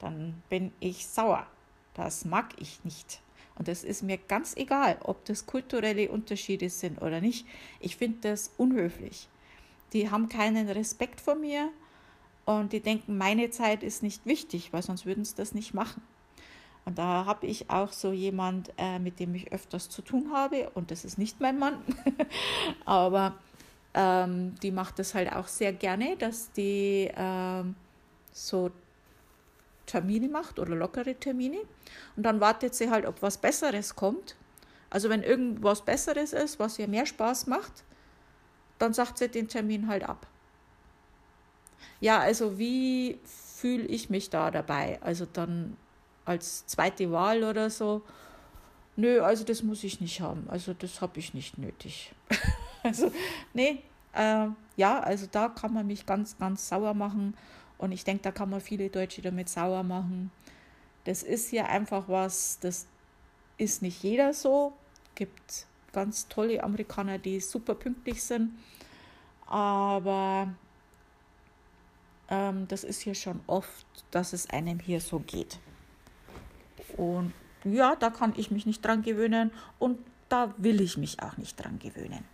Dann 0.00 0.42
bin 0.48 0.72
ich 0.80 1.06
sauer. 1.06 1.46
Das 1.94 2.24
mag 2.24 2.54
ich 2.58 2.84
nicht. 2.84 3.20
Und 3.54 3.68
es 3.68 3.84
ist 3.84 4.02
mir 4.02 4.18
ganz 4.18 4.56
egal, 4.56 4.98
ob 5.04 5.24
das 5.26 5.46
kulturelle 5.46 6.10
Unterschiede 6.10 6.70
sind 6.70 7.00
oder 7.00 7.20
nicht. 7.20 7.46
Ich 7.78 7.96
finde 7.96 8.30
das 8.30 8.52
unhöflich. 8.56 9.28
Die 9.92 10.10
haben 10.10 10.28
keinen 10.28 10.68
Respekt 10.68 11.20
vor 11.20 11.36
mir 11.36 11.68
und 12.46 12.72
die 12.72 12.80
denken, 12.80 13.16
meine 13.16 13.50
Zeit 13.50 13.84
ist 13.84 14.02
nicht 14.02 14.26
wichtig, 14.26 14.72
weil 14.72 14.82
sonst 14.82 15.06
würden 15.06 15.24
sie 15.24 15.36
das 15.36 15.52
nicht 15.52 15.74
machen. 15.74 16.02
Und 16.90 16.98
da 16.98 17.24
habe 17.24 17.46
ich 17.46 17.70
auch 17.70 17.92
so 17.92 18.10
jemand, 18.10 18.72
äh, 18.76 18.98
mit 18.98 19.20
dem 19.20 19.32
ich 19.36 19.52
öfters 19.52 19.88
zu 19.88 20.02
tun 20.02 20.32
habe, 20.32 20.70
und 20.70 20.90
das 20.90 21.04
ist 21.04 21.18
nicht 21.18 21.40
mein 21.40 21.56
Mann, 21.56 21.80
aber 22.84 23.38
ähm, 23.94 24.56
die 24.56 24.72
macht 24.72 24.98
das 24.98 25.14
halt 25.14 25.32
auch 25.32 25.46
sehr 25.46 25.72
gerne, 25.72 26.16
dass 26.16 26.50
die 26.50 27.08
ähm, 27.14 27.76
so 28.32 28.72
Termine 29.86 30.28
macht 30.28 30.58
oder 30.58 30.74
lockere 30.74 31.14
Termine. 31.14 31.60
Und 32.16 32.24
dann 32.24 32.40
wartet 32.40 32.74
sie 32.74 32.90
halt, 32.90 33.06
ob 33.06 33.22
was 33.22 33.38
Besseres 33.38 33.94
kommt. 33.94 34.34
Also 34.90 35.08
wenn 35.10 35.22
irgendwas 35.22 35.84
Besseres 35.84 36.32
ist, 36.32 36.58
was 36.58 36.76
ihr 36.80 36.88
mehr 36.88 37.06
Spaß 37.06 37.46
macht, 37.46 37.84
dann 38.80 38.94
sagt 38.94 39.18
sie 39.18 39.28
den 39.28 39.46
Termin 39.46 39.86
halt 39.86 40.02
ab. 40.02 40.26
Ja, 42.00 42.18
also 42.18 42.58
wie 42.58 43.20
fühle 43.24 43.84
ich 43.84 44.10
mich 44.10 44.28
da 44.28 44.50
dabei? 44.50 44.98
Also 45.02 45.24
dann 45.24 45.76
als 46.30 46.64
zweite 46.66 47.10
Wahl 47.10 47.42
oder 47.42 47.68
so. 47.70 48.02
Nö, 48.96 49.20
also 49.20 49.44
das 49.44 49.62
muss 49.62 49.82
ich 49.82 50.00
nicht 50.00 50.20
haben. 50.20 50.46
Also 50.48 50.74
das 50.74 51.00
habe 51.00 51.18
ich 51.18 51.34
nicht 51.34 51.58
nötig. 51.58 52.12
also, 52.84 53.10
nee, 53.52 53.82
äh, 54.14 54.46
ja, 54.76 55.00
also 55.00 55.26
da 55.30 55.48
kann 55.48 55.74
man 55.74 55.86
mich 55.86 56.06
ganz, 56.06 56.38
ganz 56.38 56.68
sauer 56.68 56.94
machen. 56.94 57.36
Und 57.78 57.92
ich 57.92 58.04
denke, 58.04 58.22
da 58.22 58.30
kann 58.30 58.50
man 58.50 58.60
viele 58.60 58.90
Deutsche 58.90 59.22
damit 59.22 59.48
sauer 59.48 59.82
machen. 59.82 60.30
Das 61.04 61.22
ist 61.22 61.48
hier 61.48 61.68
einfach 61.68 62.08
was, 62.08 62.58
das 62.60 62.86
ist 63.58 63.82
nicht 63.82 64.02
jeder 64.02 64.32
so. 64.32 64.72
Gibt 65.16 65.66
ganz 65.92 66.28
tolle 66.28 66.62
Amerikaner, 66.62 67.18
die 67.18 67.40
super 67.40 67.74
pünktlich 67.74 68.22
sind. 68.22 68.56
Aber 69.46 70.54
ähm, 72.28 72.68
das 72.68 72.84
ist 72.84 73.00
hier 73.00 73.16
schon 73.16 73.40
oft, 73.48 73.86
dass 74.12 74.32
es 74.32 74.48
einem 74.50 74.78
hier 74.78 75.00
so 75.00 75.18
geht. 75.18 75.58
Und 76.96 77.32
ja, 77.64 77.96
da 77.96 78.10
kann 78.10 78.32
ich 78.36 78.50
mich 78.50 78.66
nicht 78.66 78.84
dran 78.84 79.02
gewöhnen 79.02 79.50
und 79.78 79.98
da 80.28 80.54
will 80.56 80.80
ich 80.80 80.96
mich 80.96 81.22
auch 81.22 81.36
nicht 81.36 81.62
dran 81.62 81.78
gewöhnen. 81.78 82.24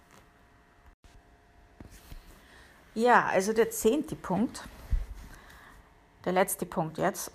Ja, 2.94 3.26
also 3.26 3.52
der 3.52 3.70
zehnte 3.70 4.16
Punkt, 4.16 4.64
der 6.24 6.32
letzte 6.32 6.64
Punkt 6.64 6.98
jetzt, 6.98 7.30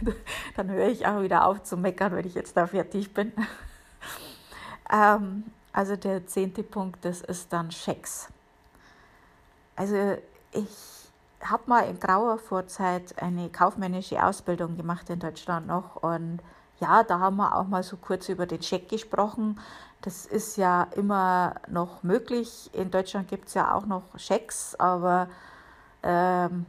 dann 0.56 0.70
höre 0.70 0.88
ich 0.88 1.06
auch 1.06 1.22
wieder 1.22 1.46
auf 1.46 1.62
zu 1.62 1.76
meckern, 1.76 2.16
wenn 2.16 2.26
ich 2.26 2.34
jetzt 2.34 2.56
da 2.56 2.66
fertig 2.66 3.12
bin. 3.14 3.32
ähm, 4.92 5.44
also 5.72 5.96
der 5.96 6.26
zehnte 6.26 6.62
Punkt, 6.62 7.04
das 7.04 7.20
ist 7.20 7.52
dann 7.52 7.70
Schecks. 7.70 8.28
Also 9.76 10.16
ich 10.52 10.68
habe 11.42 11.62
mal 11.66 11.88
in 11.88 11.98
grauer 12.00 12.38
Vorzeit 12.38 13.20
eine 13.20 13.50
kaufmännische 13.50 14.24
Ausbildung 14.24 14.76
gemacht 14.76 15.10
in 15.10 15.18
Deutschland 15.18 15.66
noch 15.66 15.96
und 15.96 16.40
ja, 16.80 17.02
da 17.02 17.18
haben 17.18 17.36
wir 17.36 17.56
auch 17.56 17.66
mal 17.66 17.82
so 17.82 17.96
kurz 17.96 18.28
über 18.28 18.46
den 18.46 18.62
Scheck 18.62 18.88
gesprochen. 18.88 19.60
Das 20.02 20.26
ist 20.26 20.56
ja 20.56 20.88
immer 20.96 21.54
noch 21.68 22.02
möglich. 22.02 22.70
In 22.72 22.90
Deutschland 22.90 23.28
gibt 23.28 23.48
es 23.48 23.54
ja 23.54 23.74
auch 23.74 23.86
noch 23.86 24.02
Schecks, 24.16 24.74
aber 24.74 25.28
ähm, 26.02 26.66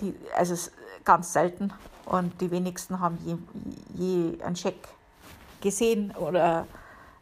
die, 0.00 0.14
also 0.36 0.70
ganz 1.04 1.32
selten 1.32 1.72
und 2.06 2.40
die 2.40 2.50
wenigsten 2.50 3.00
haben 3.00 3.18
je, 3.24 3.36
je 3.94 4.42
einen 4.42 4.56
Scheck 4.56 4.88
gesehen 5.60 6.12
oder 6.12 6.66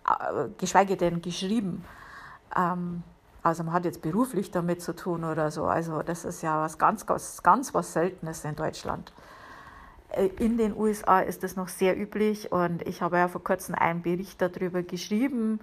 äh, 0.09 0.48
geschweige 0.59 0.96
denn 0.96 1.22
geschrieben. 1.22 1.85
Ähm, 2.54 3.02
also 3.42 3.62
man 3.62 3.74
hat 3.74 3.85
jetzt 3.85 4.02
beruflich 4.02 4.50
damit 4.50 4.82
zu 4.82 4.94
tun 4.94 5.24
oder 5.24 5.50
so. 5.50 5.66
Also 5.66 6.02
das 6.02 6.24
ist 6.24 6.42
ja 6.42 6.61
was 6.62 6.78
ganz, 6.78 7.06
ganz, 7.06 7.42
ganz 7.42 7.74
was 7.74 7.92
Seltenes 7.92 8.44
in 8.44 8.56
Deutschland. 8.56 9.12
Äh, 10.11 10.27
in 10.38 10.59
den 10.59 10.77
USA 10.77 11.21
ist 11.21 11.42
das 11.42 11.57
noch 11.57 11.69
sehr 11.69 11.99
üblich 11.99 12.53
und 12.53 12.87
ich 12.87 13.03
habe 13.03 13.19
ja 13.19 13.29
vor 13.29 13.42
kurzem 13.42 13.75
einen 13.75 14.03
Bericht 14.03 14.40
darüber 14.40 14.83
geschrieben, 14.83 15.61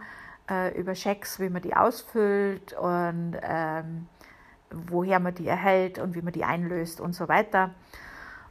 äh, 0.50 0.78
über 0.80 0.96
Schecks, 0.96 1.40
wie 1.40 1.50
man 1.50 1.62
die 1.62 1.76
ausfüllt 1.76 2.74
und 2.74 3.38
ähm, 3.42 4.08
woher 4.72 5.20
man 5.20 5.36
die 5.36 5.48
erhält 5.48 6.00
und 6.00 6.16
wie 6.16 6.22
man 6.22 6.34
die 6.34 6.44
einlöst 6.44 7.00
und 7.00 7.14
so 7.14 7.28
weiter. 7.28 7.72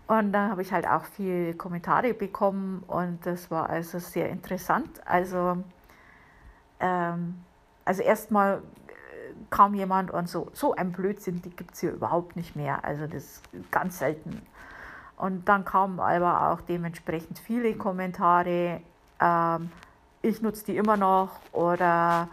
Und 0.06 0.32
da 0.32 0.48
habe 0.48 0.62
ich 0.62 0.72
halt 0.72 0.86
auch 0.86 1.04
viele 1.04 1.54
Kommentare 1.54 2.14
bekommen 2.14 2.82
und 2.86 3.24
das 3.24 3.50
war 3.50 3.70
also 3.70 3.98
sehr 3.98 4.28
interessant. 4.28 5.00
Also, 5.06 5.62
ähm, 6.80 7.42
also 7.84 8.02
erstmal 8.02 8.62
kam 9.50 9.74
jemand 9.74 10.10
und 10.10 10.28
so, 10.28 10.50
so 10.52 10.74
ein 10.74 10.92
Blödsinn, 10.92 11.42
die 11.42 11.50
gibt 11.50 11.74
es 11.74 11.80
hier 11.80 11.92
überhaupt 11.92 12.36
nicht 12.36 12.56
mehr. 12.56 12.84
Also 12.84 13.06
das 13.06 13.24
ist 13.24 13.42
ganz 13.70 13.98
selten. 13.98 14.42
Und 15.22 15.48
dann 15.48 15.64
kamen 15.64 16.00
aber 16.00 16.50
auch 16.50 16.62
dementsprechend 16.62 17.38
viele 17.38 17.74
Kommentare. 17.74 18.80
Ähm, 19.20 19.70
ich 20.20 20.42
nutze 20.42 20.64
die 20.64 20.76
immer 20.76 20.96
noch 20.96 21.30
oder 21.52 22.26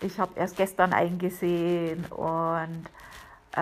ich 0.00 0.18
habe 0.18 0.32
erst 0.34 0.56
gestern 0.56 0.92
eingesehen 0.92 2.04
und 2.06 2.84
äh, 3.52 3.60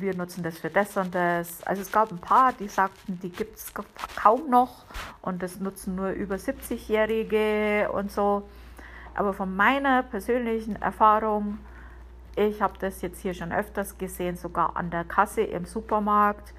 wir 0.00 0.14
nutzen 0.16 0.42
das 0.42 0.56
für 0.56 0.70
das 0.70 0.96
und 0.96 1.14
das. 1.14 1.62
Also 1.64 1.82
es 1.82 1.92
gab 1.92 2.10
ein 2.10 2.18
paar, 2.18 2.54
die 2.54 2.68
sagten, 2.68 3.20
die 3.20 3.28
gibt 3.28 3.58
es 3.58 3.74
kaum 4.16 4.48
noch 4.48 4.86
und 5.20 5.42
das 5.42 5.60
nutzen 5.60 5.94
nur 5.94 6.08
über 6.08 6.36
70-Jährige 6.36 7.90
und 7.92 8.10
so. 8.10 8.48
Aber 9.14 9.34
von 9.34 9.54
meiner 9.54 10.02
persönlichen 10.02 10.80
Erfahrung 10.80 11.58
ich 12.38 12.62
habe 12.62 12.74
das 12.78 13.02
jetzt 13.02 13.20
hier 13.20 13.34
schon 13.34 13.52
öfters 13.52 13.98
gesehen, 13.98 14.36
sogar 14.36 14.76
an 14.76 14.90
der 14.90 15.02
Kasse 15.02 15.40
im 15.40 15.64
Supermarkt. 15.64 16.54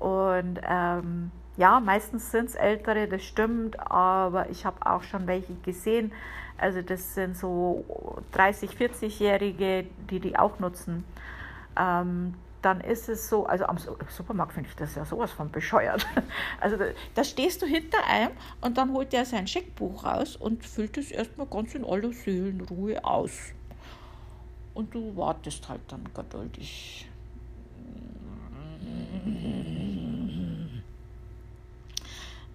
Und 0.00 0.60
ähm, 0.66 1.30
ja, 1.56 1.78
meistens 1.78 2.30
sind 2.30 2.46
es 2.46 2.54
ältere, 2.54 3.06
das 3.06 3.22
stimmt, 3.22 3.78
aber 3.78 4.48
ich 4.50 4.64
habe 4.64 4.84
auch 4.84 5.02
schon 5.02 5.26
welche 5.26 5.54
gesehen. 5.56 6.10
Also 6.58 6.82
das 6.82 7.14
sind 7.14 7.36
so 7.36 7.84
30, 8.32 8.72
40-Jährige, 8.72 9.86
die 10.10 10.20
die 10.20 10.38
auch 10.38 10.58
nutzen. 10.58 11.04
Ähm, 11.78 12.34
dann 12.62 12.80
ist 12.80 13.08
es 13.08 13.28
so, 13.28 13.46
also 13.46 13.64
am 13.64 13.78
Supermarkt 13.78 14.52
finde 14.52 14.68
ich 14.68 14.76
das 14.76 14.94
ja 14.94 15.04
sowas 15.04 15.30
von 15.32 15.50
bescheuert. 15.50 16.06
Also 16.60 16.76
da, 16.76 16.86
da, 17.14 17.24
stehst 17.24 17.62
du 17.62 17.66
hinter 17.66 17.98
einem 18.06 18.32
und 18.60 18.76
dann 18.76 18.92
holt 18.92 19.12
der 19.12 19.24
sein 19.24 19.46
Scheckbuch 19.46 20.04
raus 20.04 20.36
und 20.36 20.64
füllt 20.64 20.98
es 20.98 21.10
erstmal 21.10 21.46
ganz 21.46 21.74
in 21.74 21.84
aller 21.84 22.12
Seelenruhe 22.12 23.02
aus 23.02 23.52
und 24.74 24.94
du 24.94 25.16
wartest 25.16 25.68
halt 25.68 25.80
dann 25.88 26.04
geduldig. 26.14 27.08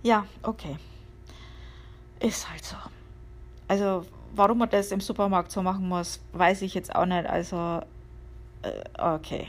Ja, 0.06 0.28
okay. 0.44 0.78
Ist 2.20 2.48
halt 2.48 2.64
so. 2.64 2.76
Also, 3.68 4.06
warum 4.36 4.60
man 4.60 4.70
das 4.70 4.92
im 4.92 5.02
Supermarkt 5.02 5.52
so 5.52 5.64
machen 5.64 5.90
muss, 5.90 6.20
weiß 6.34 6.62
ich 6.62 6.76
jetzt 6.76 6.94
auch 6.94 7.08
nicht. 7.08 7.26
Also, 7.26 7.82
äh, 8.62 8.84
okay. 9.00 9.48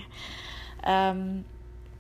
Ähm, 0.83 1.45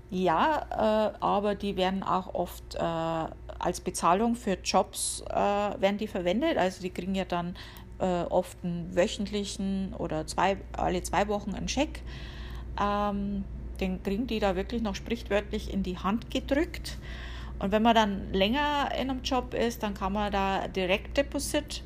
ja, 0.08 1.12
äh, 1.12 1.18
aber 1.20 1.54
die 1.54 1.76
werden 1.76 2.02
auch 2.02 2.32
oft 2.32 2.76
äh, 2.76 2.78
als 2.78 3.82
Bezahlung 3.82 4.34
für 4.34 4.56
Jobs 4.64 5.22
äh, 5.28 5.34
werden 5.34 5.98
die 5.98 6.08
verwendet. 6.08 6.56
Also 6.56 6.80
die 6.80 6.90
kriegen 6.90 7.14
ja 7.14 7.26
dann 7.26 7.56
äh, 7.98 8.22
oft 8.22 8.56
einen 8.64 8.96
wöchentlichen 8.96 9.92
oder 9.98 10.26
zwei, 10.26 10.56
alle 10.72 11.02
zwei 11.02 11.28
Wochen 11.28 11.54
einen 11.54 11.68
Scheck. 11.68 12.00
Ähm, 12.80 13.44
den 13.80 14.02
kriegen 14.02 14.26
die 14.26 14.38
da 14.38 14.56
wirklich 14.56 14.80
noch 14.80 14.94
sprichwörtlich 14.94 15.70
in 15.70 15.82
die 15.82 15.98
Hand 15.98 16.30
gedrückt. 16.30 16.96
Und 17.58 17.72
wenn 17.72 17.82
man 17.82 17.94
dann 17.94 18.32
länger 18.32 18.90
in 18.98 19.10
einem 19.10 19.22
Job 19.22 19.54
ist, 19.54 19.82
dann 19.82 19.94
kann 19.94 20.12
man 20.12 20.30
da 20.30 20.68
direkt 20.68 21.16
Deposit 21.16 21.82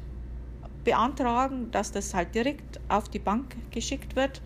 beantragen, 0.85 1.71
dass 1.71 1.93
das 1.93 2.15
halt 2.15 2.35
direkt 2.35 2.81
auf 2.89 3.09
die 3.09 3.19
Bank 3.19 3.57
geschickt 3.71 4.17
wird. 4.17 4.41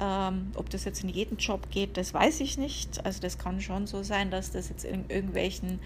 Ähm, 0.00 0.52
ob 0.56 0.70
das 0.70 0.84
jetzt 0.84 1.02
in 1.02 1.08
jedem 1.08 1.38
Job 1.38 1.70
geht, 1.70 1.96
das 1.96 2.14
weiß 2.14 2.40
ich 2.40 2.58
nicht. 2.58 3.04
Also 3.04 3.20
das 3.20 3.38
kann 3.38 3.60
schon 3.60 3.86
so 3.86 4.02
sein, 4.02 4.30
dass 4.30 4.50
das 4.50 4.68
jetzt 4.68 4.84
in 4.84 5.08
irgendwelchen 5.08 5.80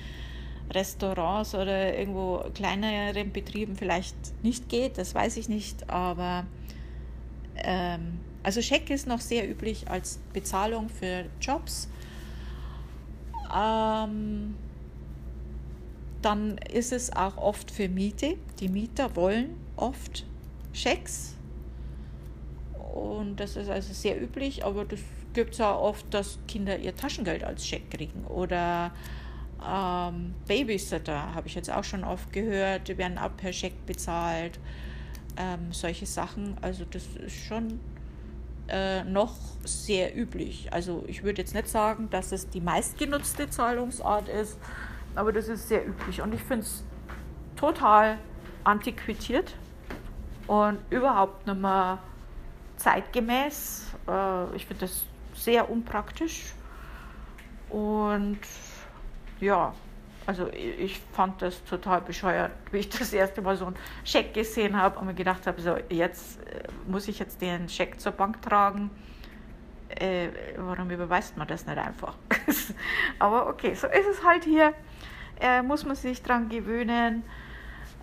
Restaurants 0.70 1.54
oder 1.54 1.96
irgendwo 1.96 2.44
kleineren 2.54 3.32
Betrieben 3.32 3.76
vielleicht 3.76 4.16
nicht 4.42 4.68
geht, 4.68 4.98
das 4.98 5.14
weiß 5.14 5.36
ich 5.36 5.48
nicht, 5.48 5.90
aber 5.90 6.46
ähm, 7.56 8.20
also 8.42 8.62
Scheck 8.62 8.88
ist 8.90 9.06
noch 9.06 9.20
sehr 9.20 9.48
üblich 9.50 9.90
als 9.90 10.18
Bezahlung 10.32 10.88
für 10.88 11.26
Jobs. 11.40 11.88
Ähm, 13.54 14.54
dann 16.22 16.58
ist 16.58 16.92
es 16.92 17.14
auch 17.14 17.36
oft 17.36 17.70
für 17.70 17.88
Miete. 17.88 18.36
Die 18.60 18.68
Mieter 18.68 19.16
wollen 19.16 19.56
oft 19.76 20.26
Schecks. 20.72 21.36
Und 22.92 23.38
das 23.38 23.56
ist 23.56 23.68
also 23.68 23.92
sehr 23.92 24.20
üblich, 24.20 24.64
aber 24.64 24.84
das 24.84 25.00
gibt 25.32 25.54
es 25.54 25.60
auch 25.60 25.80
oft, 25.80 26.12
dass 26.12 26.38
Kinder 26.48 26.78
ihr 26.78 26.94
Taschengeld 26.94 27.44
als 27.44 27.66
Scheck 27.66 27.90
kriegen. 27.90 28.24
Oder 28.24 28.92
ähm, 29.66 30.34
Babysitter 30.46 31.34
habe 31.34 31.46
ich 31.46 31.54
jetzt 31.54 31.70
auch 31.70 31.84
schon 31.84 32.04
oft 32.04 32.32
gehört, 32.32 32.88
die 32.88 32.98
werden 32.98 33.18
auch 33.18 33.36
per 33.36 33.52
Scheck 33.52 33.86
bezahlt. 33.86 34.58
Ähm, 35.36 35.72
solche 35.72 36.06
Sachen, 36.06 36.56
also 36.60 36.84
das 36.90 37.06
ist 37.16 37.36
schon 37.36 37.78
äh, 38.70 39.04
noch 39.04 39.34
sehr 39.64 40.16
üblich. 40.16 40.72
Also 40.72 41.04
ich 41.06 41.22
würde 41.22 41.42
jetzt 41.42 41.54
nicht 41.54 41.68
sagen, 41.68 42.08
dass 42.10 42.32
es 42.32 42.48
die 42.48 42.60
meistgenutzte 42.60 43.50
Zahlungsart 43.50 44.28
ist, 44.28 44.58
aber 45.14 45.32
das 45.32 45.48
ist 45.48 45.68
sehr 45.68 45.86
üblich 45.86 46.22
und 46.22 46.34
ich 46.34 46.42
finde 46.42 46.64
es 46.64 46.82
total 47.56 48.18
antiquiert 48.64 49.54
und 50.46 50.78
überhaupt 50.90 51.46
nicht 51.46 51.60
mehr 51.60 51.98
zeitgemäß. 52.76 53.94
Äh, 54.08 54.56
ich 54.56 54.66
finde 54.66 54.86
das 54.86 55.04
sehr 55.34 55.70
unpraktisch 55.70 56.54
und 57.68 58.40
ja, 59.40 59.72
also 60.30 60.46
ich 60.52 61.00
fand 61.10 61.42
das 61.42 61.64
total 61.64 62.02
bescheuert, 62.02 62.52
wie 62.70 62.78
ich 62.78 62.88
das 62.88 63.12
erste 63.12 63.42
Mal 63.42 63.56
so 63.56 63.66
einen 63.66 63.76
Scheck 64.04 64.32
gesehen 64.32 64.80
habe 64.80 65.00
und 65.00 65.06
mir 65.06 65.14
gedacht 65.14 65.44
habe, 65.48 65.60
so 65.60 65.76
jetzt 65.88 66.40
äh, 66.42 66.68
muss 66.86 67.08
ich 67.08 67.18
jetzt 67.18 67.42
den 67.42 67.68
Scheck 67.68 68.00
zur 68.00 68.12
Bank 68.12 68.40
tragen. 68.40 68.92
Äh, 69.88 70.28
warum 70.56 70.88
überweist 70.88 71.36
man 71.36 71.48
das 71.48 71.66
nicht 71.66 71.78
einfach? 71.78 72.14
Aber 73.18 73.48
okay, 73.48 73.74
so 73.74 73.88
ist 73.88 74.06
es 74.08 74.24
halt 74.24 74.44
hier. 74.44 74.72
äh, 75.40 75.62
muss 75.62 75.84
man 75.84 75.96
sich 75.96 76.22
dran 76.22 76.48
gewöhnen. 76.48 77.24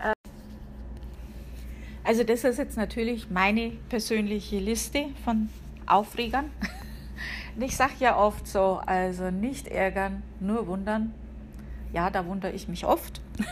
Äh, 0.03 0.11
also 2.03 2.25
das 2.25 2.43
ist 2.43 2.57
jetzt 2.57 2.75
natürlich 2.75 3.29
meine 3.29 3.71
persönliche 3.87 4.59
Liste 4.59 5.05
von 5.23 5.49
Aufregern. 5.85 6.51
Ich 7.59 7.75
sage 7.75 7.93
ja 7.97 8.15
oft 8.15 8.47
so, 8.47 8.79
also 8.85 9.31
nicht 9.31 9.67
ärgern, 9.67 10.21
nur 10.39 10.67
wundern. 10.67 11.11
Ja, 11.93 12.09
da 12.09 12.25
wundere 12.25 12.51
ich 12.51 12.67
mich 12.67 12.85
oft. 12.85 13.21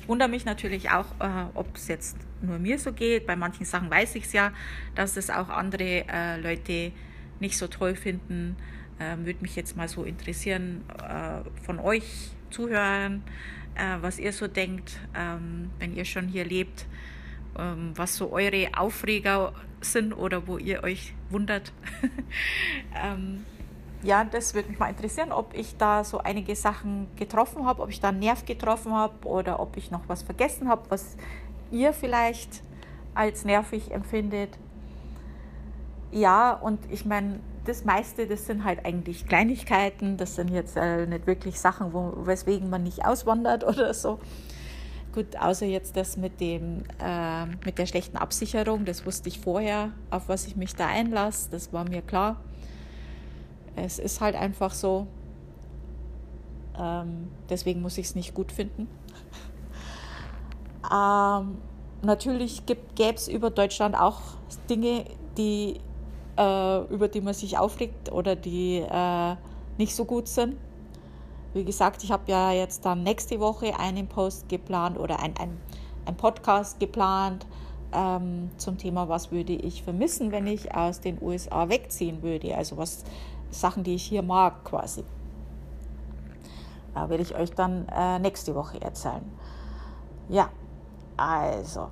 Ich 0.00 0.08
wundere 0.08 0.28
mich 0.28 0.44
natürlich 0.44 0.90
auch, 0.90 1.06
äh, 1.18 1.46
ob 1.54 1.76
es 1.76 1.88
jetzt 1.88 2.18
nur 2.42 2.58
mir 2.58 2.78
so 2.78 2.92
geht. 2.92 3.26
Bei 3.26 3.36
manchen 3.36 3.64
Sachen 3.64 3.88
weiß 3.88 4.16
ich 4.16 4.24
es 4.24 4.34
ja, 4.34 4.52
dass 4.94 5.16
es 5.16 5.30
auch 5.30 5.48
andere 5.48 6.04
äh, 6.06 6.38
Leute 6.38 6.92
nicht 7.40 7.56
so 7.56 7.68
toll 7.68 7.94
finden. 7.94 8.54
Ähm, 9.00 9.24
Würde 9.24 9.40
mich 9.40 9.56
jetzt 9.56 9.78
mal 9.78 9.88
so 9.88 10.04
interessieren 10.04 10.84
äh, 10.98 11.40
von 11.62 11.78
euch 11.80 12.04
Zuhörern, 12.50 13.22
äh, 13.76 13.96
was 14.02 14.18
ihr 14.18 14.34
so 14.34 14.46
denkt, 14.46 15.00
ähm, 15.14 15.70
wenn 15.78 15.96
ihr 15.96 16.04
schon 16.04 16.28
hier 16.28 16.44
lebt, 16.44 16.84
ähm, 17.58 17.92
was 17.94 18.16
so 18.16 18.30
eure 18.30 18.68
Aufreger 18.76 19.54
sind 19.80 20.12
oder 20.12 20.46
wo 20.46 20.58
ihr 20.58 20.84
euch 20.84 21.14
wundert. 21.30 21.72
ähm, 23.02 23.46
ja, 24.04 24.24
das 24.24 24.54
würde 24.54 24.68
mich 24.68 24.78
mal 24.78 24.90
interessieren, 24.90 25.32
ob 25.32 25.54
ich 25.54 25.76
da 25.76 26.04
so 26.04 26.18
einige 26.18 26.54
Sachen 26.54 27.08
getroffen 27.16 27.64
habe, 27.64 27.82
ob 27.82 27.90
ich 27.90 28.00
da 28.00 28.10
einen 28.10 28.20
Nerv 28.20 28.44
getroffen 28.44 28.92
habe 28.92 29.26
oder 29.26 29.60
ob 29.60 29.76
ich 29.76 29.90
noch 29.90 30.02
was 30.08 30.22
vergessen 30.22 30.68
habe, 30.68 30.82
was 30.90 31.16
ihr 31.70 31.92
vielleicht 31.92 32.62
als 33.14 33.44
nervig 33.44 33.90
empfindet. 33.90 34.58
Ja, 36.12 36.52
und 36.52 36.80
ich 36.90 37.04
meine, 37.04 37.40
das 37.64 37.84
meiste, 37.84 38.26
das 38.26 38.46
sind 38.46 38.64
halt 38.64 38.84
eigentlich 38.84 39.26
Kleinigkeiten, 39.26 40.16
das 40.16 40.36
sind 40.36 40.50
jetzt 40.50 40.76
äh, 40.76 41.06
nicht 41.06 41.26
wirklich 41.26 41.58
Sachen, 41.58 41.92
wo, 41.92 42.12
weswegen 42.26 42.68
man 42.68 42.82
nicht 42.82 43.04
auswandert 43.04 43.64
oder 43.66 43.94
so. 43.94 44.20
Gut, 45.14 45.36
außer 45.38 45.66
jetzt 45.66 45.96
das 45.96 46.16
mit, 46.16 46.40
dem, 46.40 46.82
äh, 47.00 47.46
mit 47.64 47.78
der 47.78 47.86
schlechten 47.86 48.16
Absicherung, 48.16 48.84
das 48.84 49.06
wusste 49.06 49.28
ich 49.28 49.40
vorher, 49.40 49.92
auf 50.10 50.28
was 50.28 50.46
ich 50.46 50.56
mich 50.56 50.74
da 50.74 50.88
einlasse, 50.88 51.50
das 51.50 51.72
war 51.72 51.88
mir 51.88 52.02
klar. 52.02 52.36
Es 53.76 53.98
ist 53.98 54.20
halt 54.20 54.36
einfach 54.36 54.72
so. 54.72 55.06
Ähm, 56.78 57.28
deswegen 57.48 57.82
muss 57.82 57.98
ich 57.98 58.06
es 58.06 58.14
nicht 58.14 58.34
gut 58.34 58.52
finden. 58.52 58.88
ähm, 60.92 61.58
natürlich 62.02 62.66
gäbe 62.66 63.14
es 63.14 63.28
über 63.28 63.50
Deutschland 63.50 63.98
auch 63.98 64.20
Dinge, 64.68 65.04
die, 65.36 65.80
äh, 66.36 66.80
über 66.92 67.08
die 67.08 67.20
man 67.20 67.34
sich 67.34 67.58
aufregt 67.58 68.12
oder 68.12 68.36
die 68.36 68.78
äh, 68.78 69.36
nicht 69.78 69.94
so 69.94 70.04
gut 70.04 70.28
sind. 70.28 70.56
Wie 71.52 71.64
gesagt, 71.64 72.02
ich 72.02 72.10
habe 72.10 72.24
ja 72.26 72.52
jetzt 72.52 72.84
dann 72.84 73.02
nächste 73.04 73.38
Woche 73.38 73.78
einen 73.78 74.08
Post 74.08 74.48
geplant 74.48 74.98
oder 74.98 75.20
ein, 75.20 75.34
ein, 75.38 75.56
ein 76.04 76.16
Podcast 76.16 76.80
geplant 76.80 77.46
ähm, 77.92 78.50
zum 78.56 78.76
Thema, 78.76 79.08
was 79.08 79.30
würde 79.30 79.52
ich 79.52 79.84
vermissen, 79.84 80.32
wenn 80.32 80.46
ich 80.46 80.74
aus 80.74 81.00
den 81.00 81.22
USA 81.22 81.68
wegziehen 81.68 82.22
würde. 82.22 82.56
Also 82.56 82.76
was 82.76 83.04
Sachen, 83.54 83.84
die 83.84 83.94
ich 83.94 84.04
hier 84.04 84.22
mag 84.22 84.64
quasi. 84.64 85.04
Da 86.94 87.08
werde 87.08 87.22
ich 87.22 87.34
euch 87.34 87.50
dann 87.52 87.88
äh, 87.88 88.18
nächste 88.18 88.54
Woche 88.54 88.80
erzählen. 88.80 89.24
Ja, 90.28 90.48
also, 91.16 91.88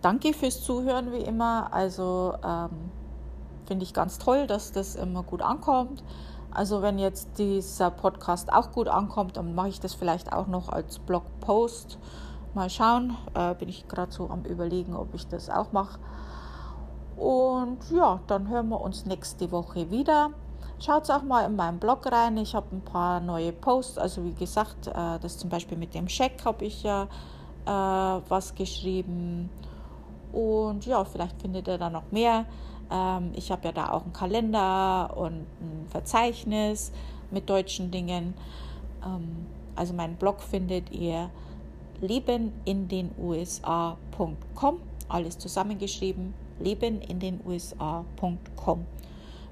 danke 0.00 0.32
fürs 0.32 0.62
Zuhören 0.62 1.12
wie 1.12 1.20
immer. 1.20 1.72
Also, 1.72 2.34
ähm, 2.44 2.90
finde 3.66 3.84
ich 3.84 3.92
ganz 3.92 4.18
toll, 4.18 4.46
dass 4.46 4.72
das 4.72 4.94
immer 4.94 5.22
gut 5.22 5.42
ankommt. 5.42 6.02
Also, 6.50 6.80
wenn 6.80 6.98
jetzt 6.98 7.38
dieser 7.38 7.90
Podcast 7.90 8.52
auch 8.52 8.72
gut 8.72 8.88
ankommt, 8.88 9.36
dann 9.36 9.54
mache 9.54 9.68
ich 9.68 9.80
das 9.80 9.94
vielleicht 9.94 10.32
auch 10.32 10.46
noch 10.46 10.70
als 10.70 10.98
Blogpost. 10.98 11.98
Mal 12.54 12.70
schauen, 12.70 13.16
äh, 13.34 13.54
bin 13.54 13.68
ich 13.68 13.86
gerade 13.86 14.10
so 14.10 14.30
am 14.30 14.44
Überlegen, 14.44 14.96
ob 14.96 15.12
ich 15.12 15.28
das 15.28 15.50
auch 15.50 15.72
mache. 15.72 15.98
Und 17.16 17.78
ja, 17.90 18.20
dann 18.26 18.48
hören 18.48 18.68
wir 18.70 18.80
uns 18.80 19.04
nächste 19.04 19.50
Woche 19.50 19.90
wieder. 19.90 20.30
Schaut 20.78 21.10
auch 21.10 21.22
mal 21.22 21.46
in 21.46 21.56
meinen 21.56 21.78
Blog 21.78 22.04
rein. 22.12 22.36
Ich 22.36 22.54
habe 22.54 22.76
ein 22.76 22.82
paar 22.82 23.20
neue 23.20 23.52
Posts. 23.52 23.96
Also 23.96 24.22
wie 24.24 24.34
gesagt, 24.34 24.88
äh, 24.88 25.18
das 25.20 25.38
zum 25.38 25.48
Beispiel 25.48 25.78
mit 25.78 25.94
dem 25.94 26.06
Scheck 26.06 26.44
habe 26.44 26.66
ich 26.66 26.82
ja 26.82 27.04
äh, 27.64 28.20
was 28.28 28.54
geschrieben. 28.54 29.48
Und 30.32 30.84
ja, 30.84 31.02
vielleicht 31.04 31.40
findet 31.40 31.66
ihr 31.66 31.78
da 31.78 31.88
noch 31.88 32.12
mehr. 32.12 32.44
Ähm, 32.90 33.32
ich 33.34 33.50
habe 33.50 33.64
ja 33.64 33.72
da 33.72 33.88
auch 33.90 34.02
einen 34.02 34.12
Kalender 34.12 35.16
und 35.16 35.46
ein 35.60 35.86
Verzeichnis 35.88 36.92
mit 37.30 37.48
deutschen 37.48 37.90
Dingen. 37.90 38.34
Ähm, 39.02 39.46
also 39.74 39.94
meinen 39.94 40.16
Blog 40.16 40.42
findet 40.42 40.92
ihr 40.92 41.30
lebenindenusa.com. 42.02 44.76
Alles 45.08 45.38
zusammengeschrieben. 45.38 46.34
lebenindenusa.com 46.60 48.84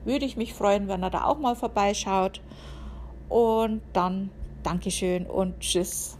würde 0.05 0.25
ich 0.25 0.37
mich 0.37 0.55
freuen, 0.55 0.89
wenn 0.89 1.03
er 1.03 1.11
da 1.11 1.25
auch 1.25 1.39
mal 1.39 1.57
vorbeischaut. 1.57 2.41
Und 3.29 3.83
dann 3.93 4.31
Dankeschön 4.63 5.27
und 5.27 5.61
Tschüss. 5.61 6.17